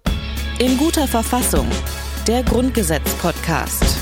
In 0.59 0.77
guter 0.77 1.07
Verfassung. 1.07 1.67
Der 2.27 2.43
Grundgesetz-Podcast. 2.43 3.97